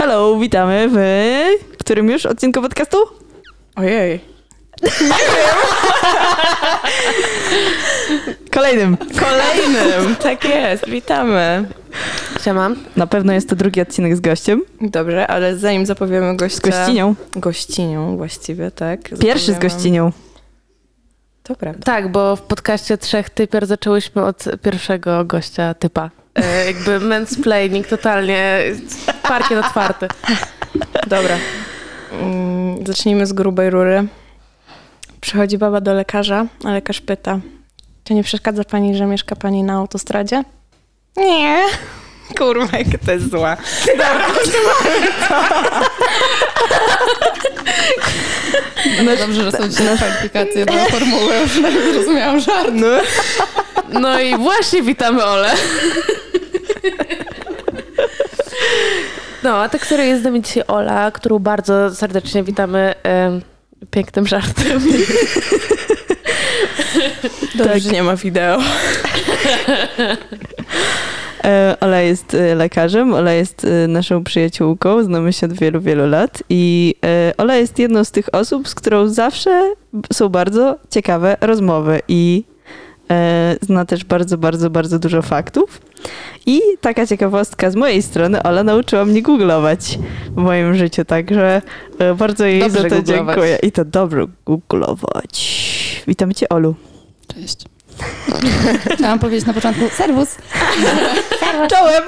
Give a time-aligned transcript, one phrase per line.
[0.00, 2.96] Hello, witamy w którym już odcinku podcastu?
[3.76, 4.20] Ojej.
[8.50, 8.96] Kolejnym.
[8.96, 11.68] Kolejnym, tak jest, witamy.
[12.44, 12.70] Siema.
[12.96, 14.62] Na pewno jest to drugi odcinek z gościem.
[14.80, 16.58] Dobrze, ale zanim zapowiemy gościa...
[16.58, 17.14] Z gościnią.
[17.36, 19.00] Gościnią właściwie, tak.
[19.20, 20.12] Pierwszy z gościnią.
[21.42, 21.82] To prawda.
[21.84, 26.10] Tak, bo w podcaście Trzech Typiar zaczęłyśmy od pierwszego gościa typa.
[26.34, 28.62] E, jakby mansplaining totalnie,
[29.22, 30.08] parkiet otwarty.
[31.06, 31.36] Dobra.
[32.12, 34.06] Mm, zacznijmy z grubej rury.
[35.20, 37.40] Przychodzi baba do lekarza, a lekarz pyta,
[38.04, 40.44] czy nie przeszkadza pani, że mieszka pani na autostradzie?
[41.16, 41.64] Nie.
[42.38, 43.56] Kurwa, jak to jest zła.
[43.86, 44.26] Dobra,
[49.04, 51.50] No dobrze, że są dzisiaj kwalifikacje do formuły, już
[51.92, 52.70] zrozumiałam żart.
[52.72, 52.86] No.
[54.00, 55.54] No i właśnie witamy Ole.
[59.42, 63.42] No, a tak serio jest z nami dzisiaj Ola, którą bardzo serdecznie witamy em,
[63.90, 64.80] pięknym żartem.
[67.54, 67.82] Dobrze, tak.
[67.82, 68.58] że nie ma wideo.
[71.44, 76.06] E, Ola jest e, lekarzem, Ola jest e, naszą przyjaciółką, znamy się od wielu, wielu
[76.06, 76.94] lat i
[77.38, 79.74] Ola jest jedną z tych osób, z którą zawsze
[80.12, 82.44] są bardzo ciekawe rozmowy i
[83.60, 85.80] zna też bardzo, bardzo, bardzo dużo faktów.
[86.46, 89.98] I taka ciekawostka z mojej strony, Ola nauczyła mnie googlować
[90.30, 91.62] w moim życiu, także
[92.16, 93.26] bardzo jej dobrze za to googlować.
[93.36, 93.58] dziękuję.
[93.62, 96.02] I to dobrze googlować.
[96.08, 96.74] Witamy cię, Olu.
[97.34, 97.64] Cześć.
[98.94, 100.36] Chciałam powiedzieć na początku serwus.
[101.70, 102.02] Czołem.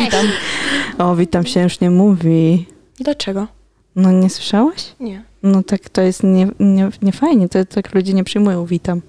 [0.00, 0.26] Witam.
[0.98, 2.66] O, witam się już nie mówi.
[3.00, 3.46] Dlaczego?
[3.96, 4.94] No nie słyszałaś?
[5.00, 5.24] Nie.
[5.42, 9.00] No tak to jest nie, nie, nie fajnie, to tak ludzie nie przyjmują witam.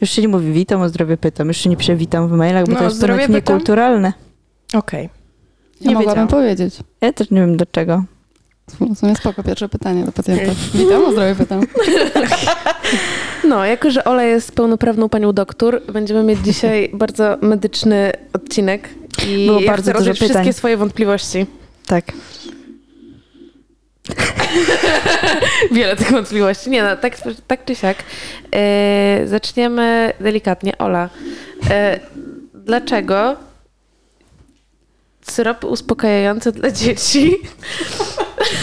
[0.00, 1.48] Już się nie mówi witam, o zdrowie pytam.
[1.48, 4.12] Już się nie pisze witam w mailach, bo no, to jest ponoć niekulturalne.
[4.74, 5.04] Okej.
[5.06, 5.18] Okay.
[5.80, 6.74] Nie ja mogłabym powiedzieć.
[7.00, 8.04] Ja też nie wiem dlaczego.
[8.94, 10.52] W sumie spoko, pierwsze pytanie do pacjenta.
[10.74, 11.66] Witam, o zdrowie pytam.
[13.44, 18.88] No, jako że Ola jest pełnoprawną panią doktor, będziemy mieć dzisiaj bardzo medyczny odcinek
[19.28, 20.28] i Było bardzo dużo pytań.
[20.28, 21.46] wszystkie swoje wątpliwości.
[21.86, 22.12] Tak.
[25.72, 26.70] Wiele tych wątpliwości.
[26.70, 27.96] Nie no, tak, tak czy siak.
[28.54, 30.78] E, zaczniemy delikatnie.
[30.78, 31.08] Ola,
[31.70, 32.00] e,
[32.54, 33.36] dlaczego
[35.22, 37.36] syropy uspokajające dla dzieci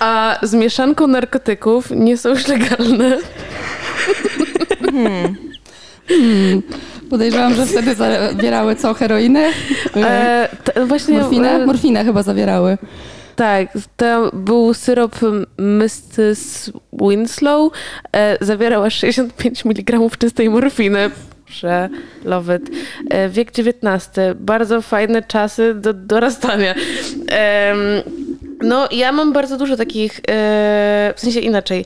[0.00, 3.18] a z mieszanką narkotyków nie są już legalne?
[4.80, 5.36] Hmm.
[6.08, 6.62] Hmm.
[7.10, 8.94] Podejrzewam, że wtedy zawierały co?
[8.94, 9.50] Heroinę?
[9.96, 11.50] E, to właśnie, Morfinę?
[11.50, 12.78] E, Morfinę chyba zawierały.
[13.36, 15.16] Tak, to był syrop
[15.58, 16.70] Mrs.
[16.92, 17.72] Winslow.
[18.12, 21.10] E, zawierał aż 65 mg czystej morfiny.
[21.48, 21.88] Proszę,
[22.24, 22.70] love it.
[23.30, 24.10] Wiek XIX.
[24.34, 26.74] Bardzo fajne czasy do dorastania.
[28.60, 31.84] No, ja mam bardzo dużo takich, e, w sensie inaczej.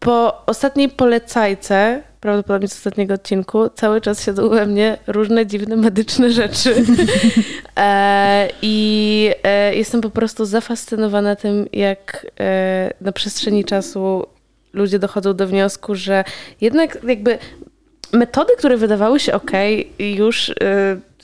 [0.00, 6.30] Po ostatniej polecajce prawdopodobnie z ostatniego odcinku, cały czas siedzą we mnie różne dziwne medyczne
[6.30, 6.74] rzeczy.
[7.76, 12.26] E, I e, jestem po prostu zafascynowana tym, jak
[13.00, 14.26] na przestrzeni czasu
[14.72, 16.24] ludzie dochodzą do wniosku, że
[16.60, 17.38] jednak jakby
[18.12, 19.50] metody, które wydawały się ok,
[19.98, 20.54] już e,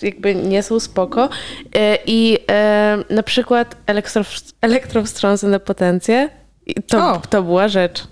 [0.03, 1.29] jakby nie są spoko.
[1.75, 3.77] E, I e, na przykład
[4.61, 6.29] elektrowstrząsy na potencję,
[6.87, 8.05] to, to była rzecz.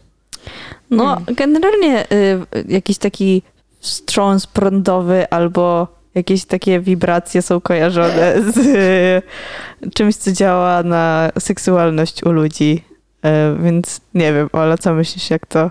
[0.91, 1.35] No, hmm.
[1.35, 3.43] generalnie y, jakiś taki
[3.81, 12.25] wstrząs prądowy albo jakieś takie wibracje są kojarzone z y, czymś, co działa na seksualność
[12.25, 12.85] u ludzi.
[13.27, 13.29] Y,
[13.62, 15.71] więc nie wiem, ale co myślisz, jak to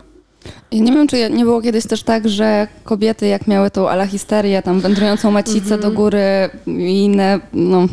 [0.71, 4.61] ja nie wiem, czy nie było kiedyś też tak, że kobiety jak miały tą alahisterię,
[4.61, 5.81] tam wędrującą macicę mm -hmm.
[5.81, 7.87] do góry i inne, no,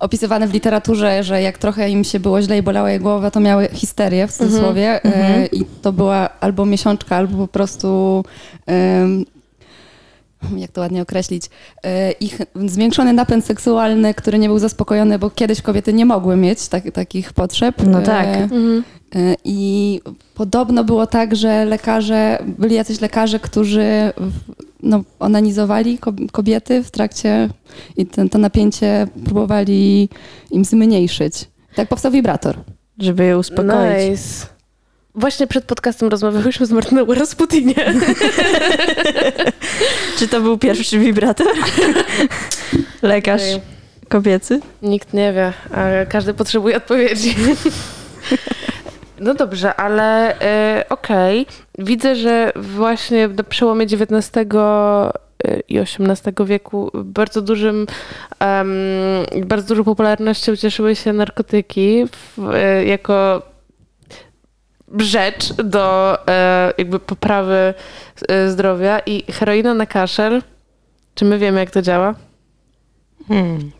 [0.00, 3.40] opisywane w literaturze, że jak trochę im się było źle i bolała jej głowa, to
[3.40, 5.48] miały histerię w cudzysłowie mm -hmm.
[5.52, 8.24] i to była albo miesiączka, albo po prostu
[10.56, 11.50] jak to ładnie określić,
[11.84, 16.68] e, ich zwiększony napęd seksualny, który nie był zaspokojony, bo kiedyś kobiety nie mogły mieć
[16.68, 17.74] tak, takich potrzeb.
[17.86, 18.26] No tak.
[18.26, 18.84] Mhm.
[19.44, 20.00] I
[20.34, 24.12] podobno było tak, że lekarze, byli jacyś lekarze, którzy
[24.82, 25.98] no, onanizowali
[26.32, 27.48] kobiety w trakcie
[27.96, 30.08] i ten, to napięcie próbowali
[30.50, 31.34] im zmniejszyć.
[31.74, 32.56] Tak powstał wibrator.
[32.98, 34.10] Żeby je uspokoić.
[34.10, 34.55] Nice.
[35.16, 37.74] Właśnie przed podcastem rozmawiałyśmy z Martyną o Rasputinie.
[40.18, 41.46] Czy to był pierwszy wibrator?
[43.02, 43.42] Lekarz
[44.08, 44.60] kobiecy?
[44.82, 47.34] Nikt nie wie, a każdy potrzebuje odpowiedzi.
[49.20, 50.34] No dobrze, ale
[50.80, 51.40] y, okej.
[51.42, 51.86] Okay.
[51.86, 54.30] Widzę, że właśnie na przełomie XIX
[55.68, 57.86] i XVIII wieku bardzo dużym,
[58.40, 62.04] um, bardzo dużą popularnością cieszyły się narkotyki
[62.36, 62.52] w,
[62.86, 63.42] jako
[64.98, 67.74] rzecz do e, jakby poprawy
[68.28, 70.42] e, zdrowia i heroina na kaszel.
[71.14, 72.14] Czy my wiemy, jak to działa?
[73.28, 73.70] Hmm.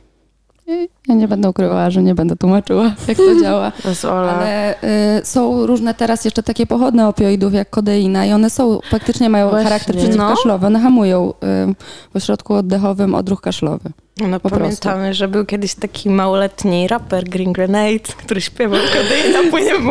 [1.09, 3.73] Ja nie będę ukrywała, że nie będę tłumaczyła, jak to działa.
[4.31, 4.75] Ale
[5.21, 9.49] y, są różne teraz jeszcze takie pochodne opioidów, jak kodeina i one są, faktycznie mają
[9.49, 9.65] Właśnie.
[9.65, 10.63] charakter przeciwkaszlowy.
[10.63, 10.67] No.
[10.67, 11.75] One hamują y,
[12.13, 13.91] w ośrodku oddechowym odruch kaszlowy.
[14.21, 15.19] No po pamiętamy, prostu.
[15.19, 19.83] że był kiedyś taki małoletni raper Green Grenade, który śpiewał kodeina płynie w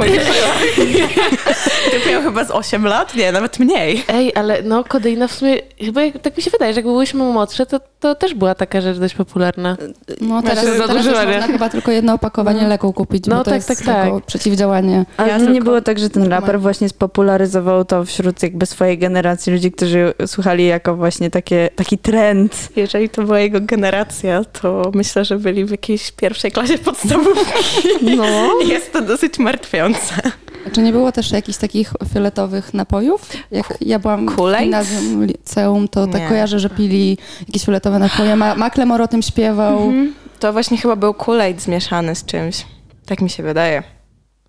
[2.12, 3.16] miał chyba z 8 lat?
[3.16, 4.04] Nie, nawet mniej.
[4.08, 7.66] Ej, ale no kodeina w sumie, chyba tak mi się wydaje, że jak byłyśmy młodsze,
[7.66, 9.78] to, to też była taka rzecz dość popularna.
[10.22, 12.68] No teraz, teraz już można chyba tylko jedno opakowanie no.
[12.68, 14.26] leku kupić, no, bo to tak, jest tak, tak.
[14.26, 15.06] przeciwdziałanie.
[15.18, 15.54] Ale ja to tylko...
[15.54, 20.14] nie było tak, że ten raper właśnie spopularyzował to wśród jakby swojej generacji ludzi, którzy
[20.26, 22.70] słuchali jako właśnie takie, taki trend.
[22.76, 24.15] Jeżeli to była jego generacja,
[24.62, 27.88] to myślę, że byli w jakiejś pierwszej klasie podstawówki.
[28.02, 28.26] No.
[28.74, 30.32] Jest to dosyć martwiące.
[30.68, 33.30] A czy nie było też jakichś takich fioletowych napojów?
[33.52, 37.18] Jak ja byłam w gimnazjum, liceum, to tak kojarzę, że pili
[37.48, 38.36] jakieś fioletowe napoje.
[38.36, 39.78] Ma Macklemore o tym śpiewał.
[39.78, 40.14] Mhm.
[40.40, 42.66] To właśnie chyba był Kool-Aid zmieszany z czymś.
[43.06, 43.84] Tak mi się wydaje.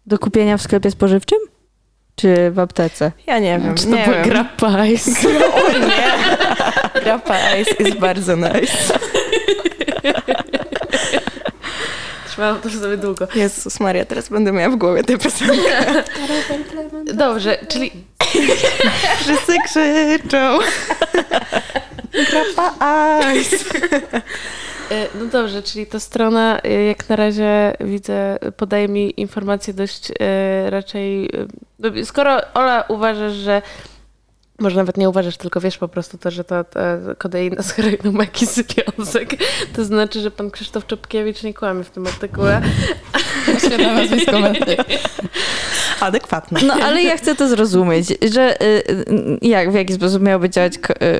[0.06, 1.38] Do kupienia w sklepie spożywczym?
[2.16, 3.12] Czy w aptece?
[3.26, 3.74] Ja nie wiem.
[3.74, 5.10] Czy to nie była grappa ice?
[5.54, 6.36] O nie!
[7.02, 8.98] Grappa ice jest bardzo nice.
[12.29, 13.29] Trzymałam to sobie długo.
[13.35, 16.05] Jezus Maria, teraz będę miała w głowie tę piosenkę.
[17.14, 17.91] Dobrze, czyli...
[19.20, 20.58] Wszyscy krzyczą.
[22.31, 23.56] Grappa ice.
[24.91, 30.12] E, no dobrze, czyli ta strona e, jak na razie widzę, podaje mi informacje dość
[30.20, 31.31] e, raczej...
[32.05, 33.62] Skoro Ola uważasz, że
[34.58, 36.81] może nawet nie uważasz, tylko wiesz po prostu to, że to, to
[37.19, 39.31] kodeina z heroiną ma jakiś związek.
[39.76, 42.62] To znaczy, że pan Krzysztof Czopkiewicz nie kłamie w tym artykule.
[43.58, 44.32] Świetne nazwisko
[46.00, 46.61] Adekwatne.
[46.67, 50.73] No ale ja chcę to zrozumieć, że y, y, jak, w jaki sposób miałaby działać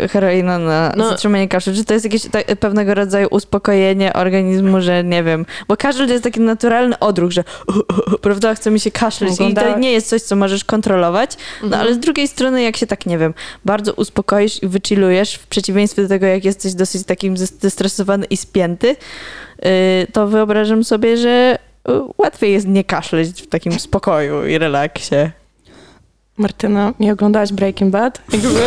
[0.05, 1.09] y, heroina na no.
[1.09, 1.75] zatrzymanie kaszlu?
[1.75, 6.13] Czy to jest jakieś tak, pewnego rodzaju uspokojenie organizmu, że nie wiem, bo kaszel to
[6.13, 7.45] jest taki naturalny odruch, że
[8.23, 11.31] prawda, chce mi się kaszleć i to nie jest coś, co możesz kontrolować,
[11.61, 11.83] no mhm.
[11.83, 13.35] ale z drugiej strony, jak się tak, nie wiem, wiem,
[13.65, 18.97] bardzo uspokoisz i wychillujesz, w przeciwieństwie do tego, jak jesteś dosyć takim zestresowany i spięty,
[19.67, 21.59] y, to wyobrażam sobie, że
[21.89, 25.17] y, łatwiej jest nie kaszleć w takim spokoju i relaksie.
[26.37, 28.23] Martyna, nie oglądałaś Breaking Bad?
[28.33, 28.61] Jakby...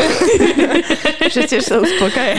[1.30, 2.36] Przecież to uspokaja.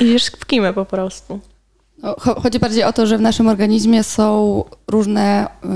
[0.00, 1.40] Idziesz w kimę po prostu.
[2.42, 5.68] Chodzi bardziej o to, że w naszym organizmie są różne y,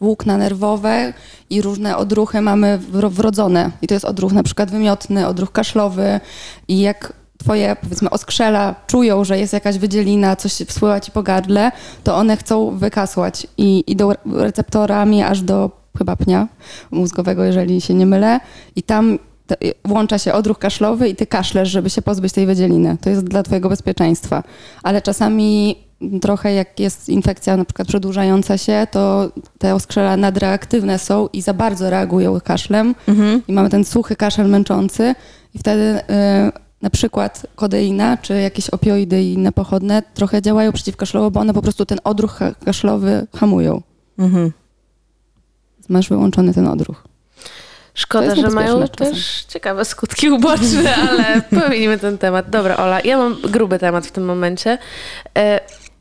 [0.00, 1.12] włókna nerwowe
[1.50, 2.78] i różne odruchy mamy
[3.10, 3.70] wrodzone.
[3.82, 6.20] I to jest odruch na przykład wymiotny, odruch kaszlowy
[6.68, 11.72] i jak twoje, powiedzmy, oskrzela czują, że jest jakaś wydzielina, coś spływa ci po gardle,
[12.04, 16.48] to one chcą wykasłać i idą receptorami aż do chyba pnia
[16.90, 18.40] mózgowego, jeżeli się nie mylę.
[18.76, 19.18] I tam
[19.84, 22.96] włącza się odruch kaszlowy i ty kaszlesz, żeby się pozbyć tej wydzieliny.
[23.00, 24.42] To jest dla twojego bezpieczeństwa.
[24.82, 25.76] Ale czasami
[26.20, 31.54] trochę jak jest infekcja na przykład przedłużająca się, to te oskrzela nadreaktywne są i za
[31.54, 33.42] bardzo reagują kaszlem mhm.
[33.48, 35.14] i mamy ten suchy kaszel męczący
[35.54, 36.02] i wtedy y,
[36.82, 41.62] na przykład kodeina czy jakieś opioidy i inne pochodne trochę działają przeciwkaszlowo, bo one po
[41.62, 43.82] prostu ten odruch kaszlowy hamują.
[44.18, 44.52] Mhm.
[45.88, 47.04] Masz wyłączony ten odruch.
[47.94, 52.50] Szkoda, że mają też ciekawe skutki uboczne, ale pominimy ten temat.
[52.50, 54.78] Dobra, Ola, ja mam gruby temat w tym momencie.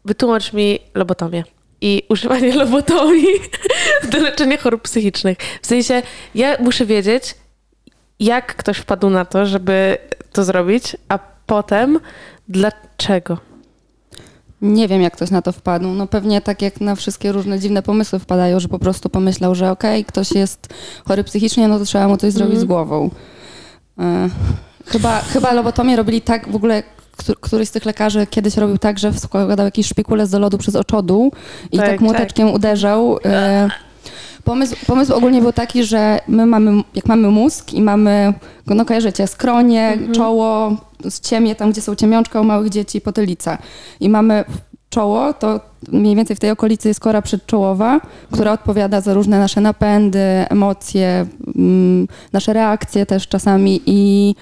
[0.05, 1.43] Wytłumacz mi lobotomię
[1.81, 3.27] i używanie lobotomii
[4.11, 5.37] do leczenia chorób psychicznych.
[5.61, 6.01] W sensie,
[6.35, 7.35] ja muszę wiedzieć,
[8.19, 9.97] jak ktoś wpadł na to, żeby
[10.31, 11.99] to zrobić, a potem
[12.49, 13.37] dlaczego.
[14.61, 15.87] Nie wiem, jak ktoś na to wpadł.
[15.87, 19.71] No pewnie tak jak na wszystkie różne dziwne pomysły wpadają, że po prostu pomyślał, że
[19.71, 20.67] okej, okay, ktoś jest
[21.07, 22.61] chory psychicznie, no to trzeba mu coś zrobić mm.
[22.61, 23.09] z głową.
[23.99, 24.29] E,
[24.85, 26.83] chyba, chyba lobotomię robili tak w ogóle
[27.41, 31.31] któryś z tych lekarzy kiedyś robił tak, że wkładał jakieś szpikulec do lodu przez oczodół
[31.71, 32.55] i tak, tak młoteczkiem tak.
[32.55, 33.19] uderzał.
[33.25, 33.69] E,
[34.43, 38.33] pomysł, pomysł ogólnie był taki, że my mamy, jak mamy mózg i mamy,
[38.67, 40.13] no kojarzycie, skronie, mhm.
[40.13, 40.77] czoło,
[41.23, 43.57] ciemię, tam gdzie są ciemiączka u małych dzieci, potylica.
[43.99, 44.43] I mamy
[44.89, 45.59] czoło, to
[45.91, 48.01] mniej więcej w tej okolicy jest kora przedczołowa,
[48.31, 51.25] która odpowiada za różne nasze napędy, emocje,
[51.55, 54.35] mm, nasze reakcje też czasami i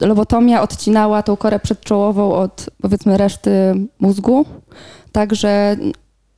[0.00, 3.50] lobotomia odcinała tą korę przedczołową od powiedzmy reszty
[4.00, 4.44] mózgu,
[5.12, 5.76] także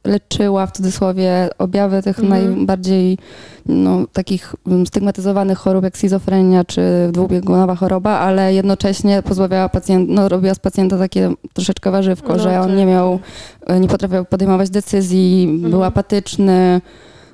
[0.04, 2.56] leczyła w cudzysłowie objawy tych Mhm.
[2.56, 3.18] najbardziej
[3.66, 10.28] no, takich mm, stygmatyzowanych chorób jak schizofrenia czy dwubiegunowa choroba, ale jednocześnie pozbawiała pacjenta, no,
[10.28, 12.76] robiła z pacjenta takie troszeczkę warzywko, No że on tak.
[12.76, 13.18] nie miał,
[13.80, 15.70] nie potrafił podejmować decyzji, Mhm.
[15.70, 16.80] był apatyczny.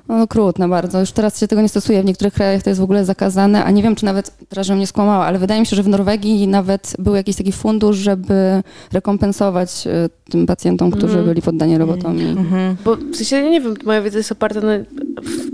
[0.07, 0.99] No, okrutne bardzo.
[0.99, 2.01] Już teraz się tego nie stosuje.
[2.01, 4.79] W niektórych krajach to jest w ogóle zakazane, a nie wiem, czy nawet, teraz żebym
[4.79, 8.63] nie skłamała, ale wydaje mi się, że w Norwegii nawet był jakiś taki fundusz, żeby
[8.93, 11.25] rekompensować e, tym pacjentom, którzy Mhm.
[11.25, 12.29] byli poddani lobotomii.
[12.29, 12.75] Mhm.
[12.85, 14.71] Bo w sensie, ja nie wiem, moja wiedza jest oparta na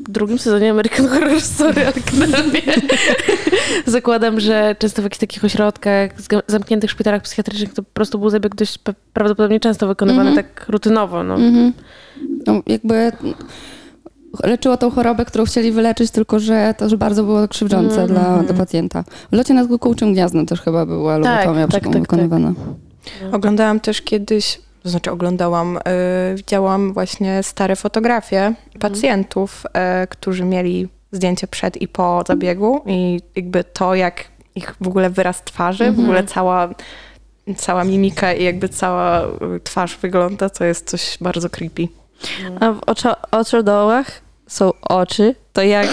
[0.08, 1.82] w drugim sezonie American Horror Story,
[3.86, 6.12] zakładam, że często w jakichś takich ośrodkach,
[6.48, 8.80] zamkniętych szpitalach psychiatrycznych to po prostu był zabieg dość
[9.14, 10.46] prawdopodobnie często wykonywany Mhm.
[10.48, 11.24] tak rutynowo.
[11.24, 11.34] No.
[11.36, 11.74] Mhm.
[12.48, 13.12] No, jakby
[14.44, 18.08] leczyło tą chorobę, którą chcieli wyleczyć, tylko że to już bardzo było krzywdzące Mhm.
[18.08, 19.04] dla, dla pacjenta.
[19.32, 22.54] W locie nad kukułczym gniazdem też chyba była Tak, lobotomia tak, tak, wykonywana.
[23.32, 25.82] Oglądałam też kiedyś, to znaczy oglądałam, y,
[26.36, 29.64] widziałam właśnie stare fotografie pacjentów,
[30.04, 34.24] y, którzy mieli zdjęcie przed i po zabiegu i jakby to, jak
[34.56, 36.06] ich w ogóle wyraz twarzy, w Mhm.
[36.06, 36.70] ogóle cała,
[37.58, 39.28] cała mimika i jakby cała y,
[39.64, 41.88] twarz wygląda, to jest coś bardzo creepy.
[42.60, 45.88] A w oczo- oczodołach są oczy, to jak,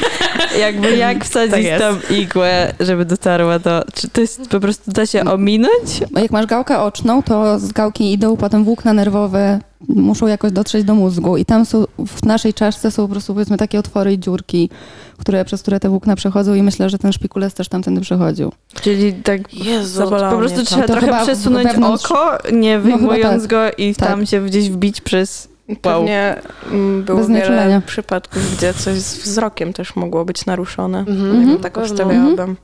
[0.60, 3.84] jakby jak wsadzić Tak tam igłę, żeby dotarła do...
[3.94, 6.00] Czy to jest po prostu da się ominąć?
[6.16, 10.94] Jak masz gałkę oczną, to z gałki idą potem włókna nerwowe, muszą jakoś dotrzeć do
[10.94, 14.70] mózgu i tam są, w naszej czaszce są po prostu powiedzmy takie otwory i dziurki,
[15.18, 18.52] które, przez które te włókna przechodzą i myślę, że ten szpikulec też tamtędy przechodził.
[18.82, 23.50] Czyli tak Jezu, po prostu trzeba To trochę przesunąć wewnątrz- oko, nie No wyjmując tak.
[23.50, 24.08] go i Tak.
[24.08, 25.51] tam się gdzieś wbić przez...
[25.82, 26.36] Pewnie
[26.70, 30.98] mm, było Bez wiele przypadków, gdzie coś z wzrokiem też mogło być naruszone.
[30.98, 31.30] Mhm.
[31.30, 31.58] Mhm.
[31.58, 32.56] Tak obstawiałabym.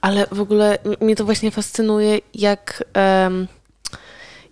[0.00, 3.46] Ale w ogóle mnie to właśnie fascynuje, jak, em,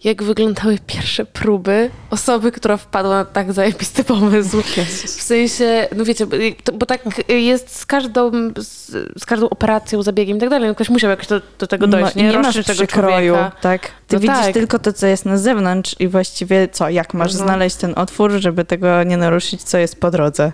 [0.05, 4.63] jak wyglądały pierwsze próby osoby, która wpadła na tak zajebisty pomysł.
[5.07, 6.27] W sensie, no wiecie,
[6.73, 8.91] bo- tak jest z każdą, z,
[9.23, 10.69] z każdą operacją, zabiegiem i tak dalej.
[10.69, 12.29] No Ktoś musiał jakoś do, do tego dojść, No, nie?
[12.29, 13.53] nie masz tego przykroju, człowieka.
[13.61, 13.83] tak?
[14.07, 14.53] Ty No widzisz tak.
[14.55, 17.49] tylko to, co jest na zewnątrz i właściwie co, jak masz Mhm.
[17.49, 20.53] znaleźć ten otwór, żeby tego nie naruszyć, co jest po drodze.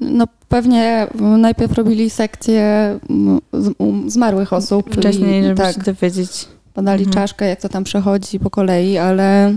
[0.00, 2.62] No pewnie najpierw robili sekcję
[3.10, 4.96] mm, z- u zmarłych osób.
[4.96, 6.48] Wcześniej, i, żeby tak, się dowiedzieć.
[6.74, 7.14] Podali Mhm.
[7.14, 9.56] czaszkę, jak to tam przechodzi po kolei, ale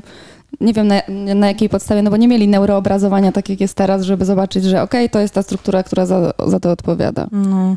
[0.62, 1.01] nie wiem na,
[1.36, 4.81] na jakiej podstawie, no bo nie mieli neuroobrazowania tak jak jest teraz, żeby zobaczyć, że
[4.81, 7.27] okej, to jest ta struktura, która za, za to odpowiada.
[7.31, 7.75] No.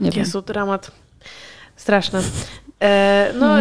[0.00, 0.18] Nie wiem.
[0.24, 0.90] Jezu, dramat.
[1.76, 2.20] Straszne.
[2.82, 3.56] E, no,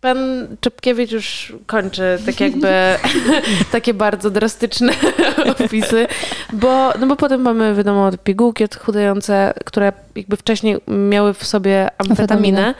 [0.00, 0.18] pan
[0.60, 2.68] Czepkiewicz już kończy tak jakby
[3.72, 4.92] takie bardzo drastyczne
[5.64, 6.06] opisy,
[6.52, 12.58] bo, no bo potem mamy, wiadomo, pigułki odchudzające, które jakby wcześniej miały w sobie amfetaminę,
[12.58, 12.74] Amfetaminę.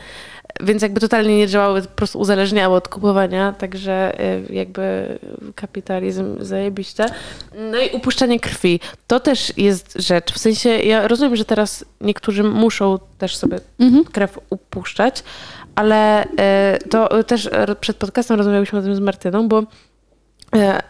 [0.63, 5.19] Więc jakby totalnie nie działały, po prostu uzależniały od kupowania, także y, jakby
[5.55, 7.07] kapitalizm zajebiście.
[7.71, 8.81] No i upuszczanie krwi.
[9.07, 14.05] To też jest rzecz, w sensie ja rozumiem, że teraz niektórzy muszą też sobie Mhm.
[14.05, 15.23] krew upuszczać,
[15.75, 17.51] ale e, to też
[17.81, 19.63] przed podcastem rozmawialiśmy o tym z Martyną, bo
[20.53, 20.83] z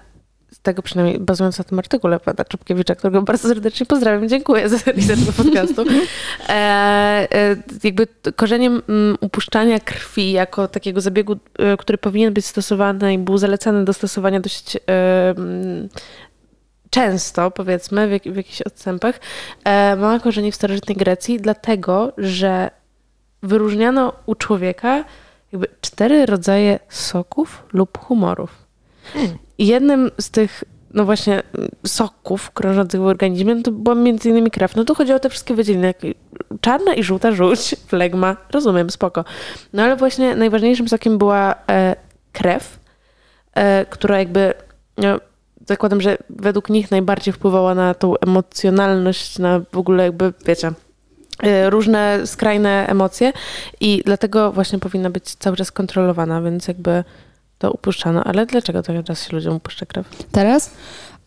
[0.63, 5.21] tego przynajmniej bazując na tym artykule pana Czopkiewicza, którego bardzo serdecznie pozdrawiam, dziękuję za research
[5.21, 5.85] do podcastu.
[6.49, 13.15] E, e, jakby korzeniem mm, upuszczania krwi jako takiego zabiegu, e, który powinien być stosowany
[13.15, 14.81] i był zalecany do stosowania dość e,
[15.31, 15.89] mm,
[16.91, 19.21] często, powiedzmy, w, jak, w jakichś odstępach,
[19.65, 22.71] e, ma korzenie w starożytnej Grecji, dlatego, że
[23.43, 25.05] wyróżniano u człowieka
[25.53, 28.60] jakby cztery rodzaje soków lub humorów.
[29.59, 30.65] Jednym z tych,
[30.95, 31.43] no właśnie,
[31.87, 34.77] soków krążących w organizmie, no to była między innymi krew.
[34.77, 35.95] No tu chodzi o te wszystkie wydzieliny,
[36.61, 39.25] czarna i żółta żółć, flegma, rozumiem, spoko.
[39.73, 41.97] No ale właśnie najważniejszym sokiem była e,
[42.33, 42.79] krew,
[43.55, 44.55] e, która jakby,
[44.97, 45.21] no,
[45.67, 50.73] zakładam, że według nich najbardziej wpływała na tą emocjonalność, na w ogóle jakby, wiecie,
[51.43, 53.33] e, różne skrajne emocje
[53.81, 57.05] i dlatego właśnie powinna być cały czas kontrolowana, więc jakby
[57.61, 58.25] to upuszczano.
[58.25, 60.07] Ale dlaczego czas się ludziom upuszcza krew?
[60.33, 60.71] Teraz?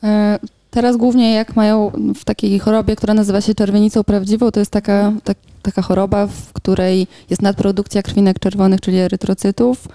[0.04, 0.40] E,
[0.74, 5.14] Teraz głównie jak mają w takiej chorobie, która nazywa się czerwienicą prawdziwą, to jest taka,
[5.24, 9.88] tak, taka choroba, w której jest nadprodukcja krwinek czerwonych, czyli erytrocytów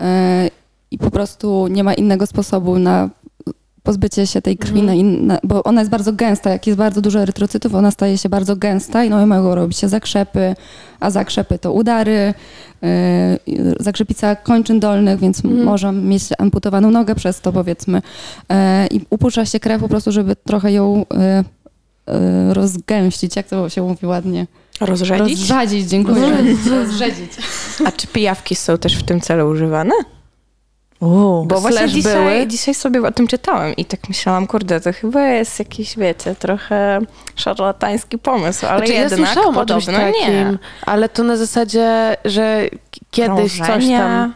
[0.00, 0.50] e,
[0.90, 3.10] i po prostu nie ma innego sposobu na
[3.88, 4.86] pozbycie się tej krwi, Mhm.
[4.86, 6.50] na inna, bo ona jest bardzo gęsta.
[6.50, 9.78] Jak jest bardzo dużo erytrocytów, ona staje się bardzo gęsta i no i mogą robić
[9.78, 10.54] się zakrzepy,
[11.00, 12.34] a zakrzepy to udary,
[12.82, 15.64] yy, zakrzepica kończyn dolnych, więc Mhm.
[15.64, 18.02] może mieć amputowaną nogę przez to powiedzmy.
[18.50, 18.56] Yy,
[18.90, 21.18] I upuszcza się krew po prostu, żeby trochę ją yy,
[22.46, 24.46] yy, rozgęścić, jak to się mówi ładnie.
[24.80, 25.38] Rozrzedzić?
[25.38, 26.32] Rozrzadzić, dziękuję.
[26.70, 27.30] Rozrzedzić.
[27.86, 29.92] A czy pijawki są też w tym celu używane?
[31.00, 32.46] Uuu, Bo właśnie dzisiaj, były.
[32.46, 37.00] dzisiaj sobie o tym czytałam i tak myślałam, kurde, to chyba jest jakiś, wiecie, trochę
[37.36, 40.58] szarlatański pomysł, ale Znaczy, ja jednak słyszałam o czymś podobno takim, nie.
[40.86, 42.68] ale to na zasadzie, że
[43.10, 43.98] kiedyś coś Krążenia.
[43.98, 44.34] tam...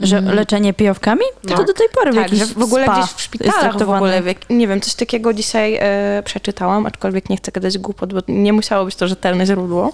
[0.00, 1.22] Że leczenie pijawkami?
[1.44, 1.56] No.
[1.56, 3.90] To do tej pory w Tak, jakiś że w ogóle spa gdzieś w szpitalach w
[3.90, 8.20] ogóle, w nie wiem, coś takiego dzisiaj e, przeczytałam, aczkolwiek nie chcę gadać głupot, bo
[8.28, 9.92] nie musiało być to rzetelne źródło.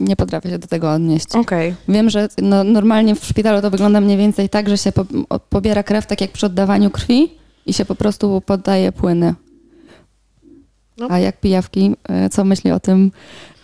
[0.00, 1.26] Nie potrafię się do tego odnieść.
[1.34, 1.74] Okej.
[1.88, 5.04] Wiem, że no, normalnie w szpitalu to wygląda mniej więcej tak, że się po,
[5.38, 7.30] pobiera krew tak jak przy oddawaniu krwi
[7.66, 9.34] i się po prostu poddaje płyny.
[10.98, 11.06] No.
[11.10, 13.10] A jak pijawki, e, co myśli o tym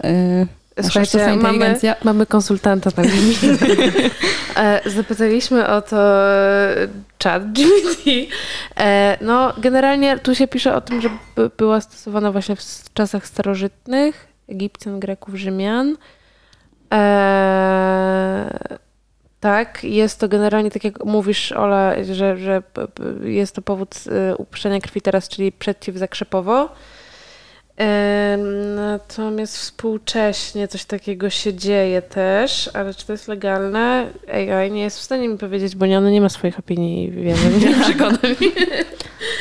[0.05, 0.47] e,
[0.83, 3.37] Słuchajcie, mamy, mamy konsultanta na linii.
[4.57, 5.97] E, Zapytaliśmy o to
[7.23, 8.11] chat GPT.
[9.21, 14.27] No, generalnie tu się pisze o tym, że by- była stosowana właśnie w czasach starożytnych,
[14.49, 15.97] Egipcjan, Greków, Rzymian.
[16.93, 18.69] E,
[19.41, 22.63] tak, jest to generalnie tak jak mówisz, Ola, że, że
[23.25, 23.95] jest to powód
[24.31, 26.63] e, upuszczenia krwi teraz, czyli przeciwzakrzepowo.
[26.63, 26.69] Em,
[28.77, 34.07] Natomiast współcześnie coś takiego się dzieje też, ale czy to jest legalne?
[34.33, 37.11] AI nie jest w stanie mi powiedzieć, bo nie, ono nie ma swoich opinii i
[37.11, 38.53] wiemy, nie przekona mi.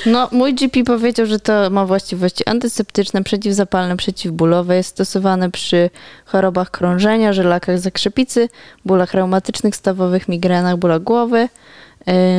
[0.05, 4.75] No, mój GP powiedział, że to ma właściwości antyseptyczne, przeciwzapalne, przeciwbólowe.
[4.75, 5.89] Jest stosowane przy
[6.25, 8.49] chorobach krążenia, żylakach zakrzepicy,
[8.85, 11.49] bólach reumatycznych, stawowych migrenach, bólach głowy,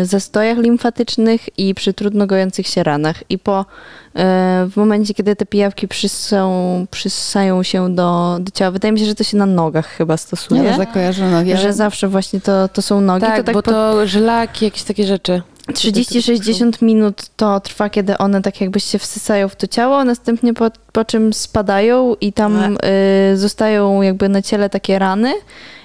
[0.02, 3.22] zastojach limfatycznych i przy trudno gojących się ranach.
[3.28, 3.64] I po, y,
[4.66, 9.14] w momencie, kiedy te pijawki przysą, przyssają się do, do ciała, wydaje mi się, że
[9.14, 10.62] to się na nogach chyba stosuje.
[10.62, 13.20] Ja to zakojarzę nogi, Że zawsze właśnie to, to są nogi.
[13.26, 15.42] Tak, to tak bo po- to żylaki, jakieś takie rzeczy.
[15.68, 20.54] 30-60 minut to trwa, kiedy one tak jakby się wsysają w to ciało, a następnie
[20.54, 22.76] po, po czym spadają i tam
[23.32, 25.32] y, zostają jakby na ciele takie rany.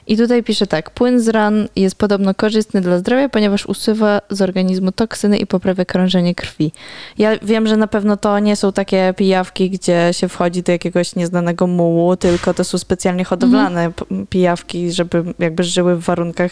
[0.07, 4.41] I tutaj pisze tak, płyn z ran jest podobno korzystny dla zdrowia, ponieważ usuwa z
[4.41, 6.71] organizmu toksyny i poprawia krążenie krwi.
[7.17, 11.15] Ja wiem, że na pewno to nie są takie pijawki, gdzie się wchodzi do jakiegoś
[11.15, 16.51] nieznanego mułu, tylko to są specjalnie hodowlane p- pijawki, żeby jakby żyły w warunkach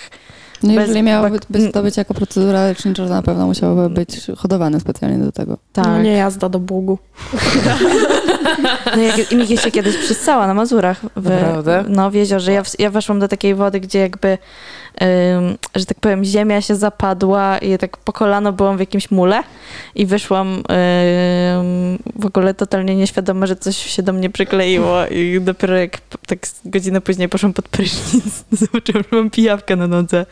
[0.64, 3.90] no bez jeżeli miałoby bak- być to być jako procedura lecznicza, to na pewno musiałoby
[3.90, 5.58] być hodowane specjalnie do tego.
[5.74, 5.86] tak.
[5.88, 6.98] No nie jazda do Bogu.
[8.96, 11.02] No jak, i mi się kiedyś przystała na Mazurach.
[11.16, 11.84] W, Naprawdę?
[11.90, 12.52] No w jeziorze.
[12.52, 14.38] Ja, w, ja weszłam do takiej wody, gdzie jakby,
[15.76, 19.44] że tak powiem, ziemia się zapadła i tak po kolano byłam w jakimś mule
[19.96, 20.64] i wyszłam
[22.16, 27.02] w ogóle totalnie nieświadoma, że coś się do mnie przykleiło i dopiero jak tak godzinę
[27.02, 28.24] później poszłam pod prysznic,
[28.62, 30.26] zobaczyłam, że mam pijawkę na nodze.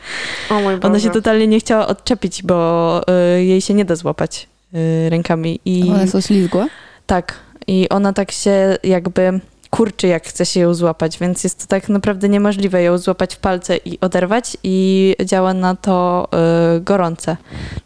[0.50, 3.00] O mój Ona się totalnie nie chciała odczepić, bo
[3.38, 5.60] y, jej się nie da złapać y, rękami.
[5.64, 5.90] I...
[5.90, 6.66] One są ślizgłe.
[7.06, 7.34] Tak.
[7.66, 9.40] I ona tak się jakby
[9.74, 13.38] kurczy, jak chce się ją złapać, więc jest to tak naprawdę niemożliwe ją złapać w
[13.38, 16.28] palce i oderwać i działa na to
[16.76, 17.36] y, gorące.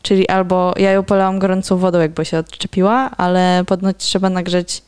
[0.02, 4.82] Czyli albo ja ją polałam gorącą wodą, jakby się odczepiła, ale ponoć trzeba nagrzeć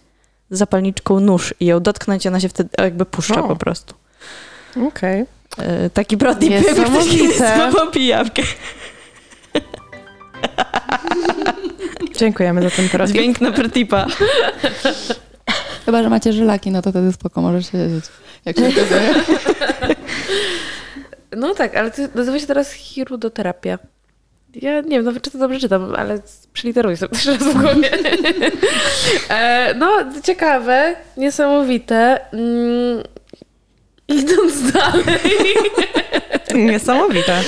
[0.51, 3.49] zapalniczką nóż i ją dotknąć i ona się wtedy jakby puszcza O.
[3.49, 3.95] po prostu.
[4.89, 5.21] Okej.
[5.23, 8.43] Y, taki kiedyś złapał pijawkę.
[12.19, 13.17] Dziękujemy za ten protip.
[13.17, 14.07] Dźwięk na protipa.
[15.91, 18.05] Chyba, że macie żylaki, no to wtedy spoko, możesz siedzieć.
[18.45, 19.15] Jak się okazuje.
[21.37, 23.79] No tak, ale to nazywa się teraz chirudoterapia.
[24.55, 26.19] Ja nie wiem nawet, czy to dobrze czytam, ale
[26.53, 27.91] przeliteruję sobie też raz w głowie.
[29.31, 29.91] e, no,
[30.25, 32.21] ciekawe, niesamowite.
[32.33, 33.03] Mm,
[34.09, 35.21] idąc dalej,
[36.55, 37.43] Niesamowite.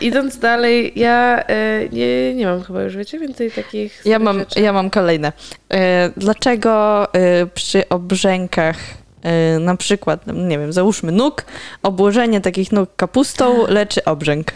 [0.00, 4.60] Idąc dalej, ja e, nie, nie mam chyba już, wiecie, więcej takich Ja mam, rzeczy.
[4.60, 5.32] ja mam kolejne.
[5.72, 8.76] E, Dlaczego e, przy obrzękach,
[9.22, 11.44] e, na przykład, nie wiem, załóżmy nóg,
[11.82, 14.46] obłożenie takich nóg kapustą leczy obrzęk?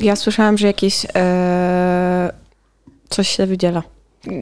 [0.00, 2.32] Ja słyszałam, że jakieś e,
[3.08, 3.82] coś się wydziela.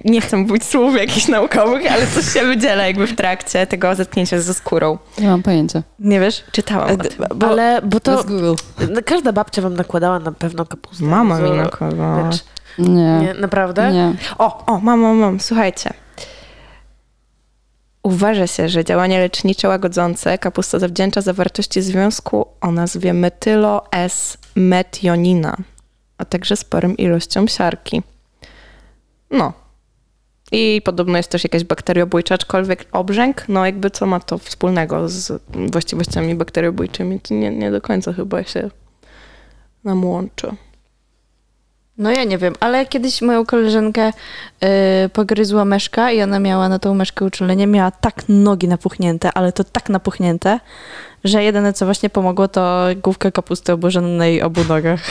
[0.05, 4.41] Nie chcę mówić słów jakichś naukowych, ale coś się wydziela jakby w trakcie tego zetknięcia
[4.41, 4.99] ze skórą.
[5.19, 5.83] Nie mam pojęcia.
[5.99, 6.45] Nie wiesz?
[6.53, 7.27] Czytałam E, o tym.
[7.35, 8.25] Bo, Ale, bo to
[9.05, 11.05] każda babcia wam nakładała na pewno kapustę.
[11.05, 12.31] Mama mi nakładała.
[12.31, 12.45] Lecz-
[12.79, 13.19] Nie.
[13.21, 13.93] Nie, naprawdę?
[13.93, 14.13] Nie.
[14.39, 15.41] O, o, mam, mam, mam.
[15.41, 15.91] Słuchajcie.
[18.03, 25.57] Uważa się, że działanie lecznicze łagodzące kapusta zawdzięcza zawartości związku o nazwie metylo-S-metionina,
[26.19, 28.03] a także sporym ilościom siarki.
[29.31, 29.53] No.
[30.53, 35.43] I podobno jest też jakaś bakteriobójcza, aczkolwiek obrzęk, no jakby co ma to wspólnego z
[35.73, 38.71] właściwościami bakteriobójczymi, to nie, nie do końca chyba się
[39.85, 40.51] nam łączy.
[41.99, 44.13] no ja nie wiem, ale kiedyś moją koleżankę
[44.61, 49.53] e, pogryzła myszka i ona miała na tą myszkę uczulenie, miała tak nogi napuchnięte, ale
[49.53, 50.61] to tak napuchnięte,
[51.25, 55.01] że jedyne co właśnie pomogło to główka kapusty obłożona na jej obu nogach.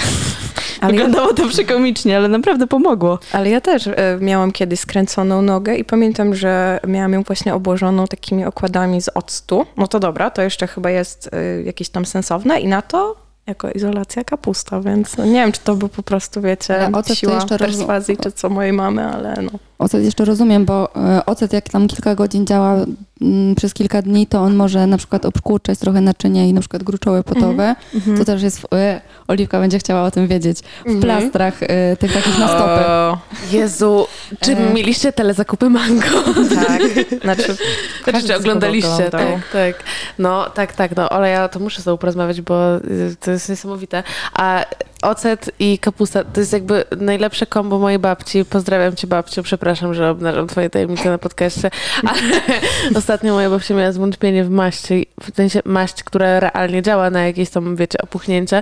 [0.82, 3.20] Ale ja, Wyglądało to przekomicznie, ale naprawdę pomogło.
[3.32, 8.08] ale ja też e, miałam kiedyś skręconą nogę i pamiętam, że miałam ją właśnie obłożoną
[8.08, 9.65] takimi okładami z octu.
[9.78, 13.72] No to dobra, to jeszcze chyba jest e, jakieś tam sensowne i na to jako
[13.72, 17.34] izolacja kapusta, więc no, nie wiem, czy to był po prostu, wiecie, Ale ocet siła
[17.34, 19.52] jeszcze perswazji, czy co mojej mamy, ale no.
[19.80, 22.76] Ocet jeszcze rozumiem, bo e, ocet jak tam kilka godzin działa
[23.22, 26.84] mm, przez kilka dni, to on może na przykład obkurczać trochę naczynie i na przykład
[26.84, 27.76] gruczoły potowe.
[28.18, 31.02] To też jest, w, e, Oliwka będzie chciała o tym wiedzieć, w Mhm.
[31.02, 32.86] plastrach e, tych takich na stopy.
[32.88, 33.18] O,
[33.52, 34.08] Jezu,
[34.40, 34.74] czy E.
[34.74, 36.24] mieliście telezakupy mango?
[36.68, 36.82] tak,
[37.22, 37.56] znaczy...
[38.10, 39.10] Znaczy, czy oglądaliście?
[39.12, 39.84] Tak, tak.
[40.20, 43.38] No, tak, tak, no, ale ja to muszę z tobą porozmawiać, bo y, to jest
[43.47, 44.04] niesamowite.
[44.34, 44.65] A
[45.02, 48.45] ocet i kapusta to jest jakby najlepsze kombo mojej babci.
[48.45, 51.71] Pozdrawiam cię babciu, przepraszam, że obnażam twoje tajemnice na podcaście,
[52.04, 52.21] ale
[52.99, 57.49] ostatnio moja babcia miała zwątpienie w maści, w sensie maść, która realnie działa na jakieś
[57.49, 58.62] tam, wiecie, opuchnięcia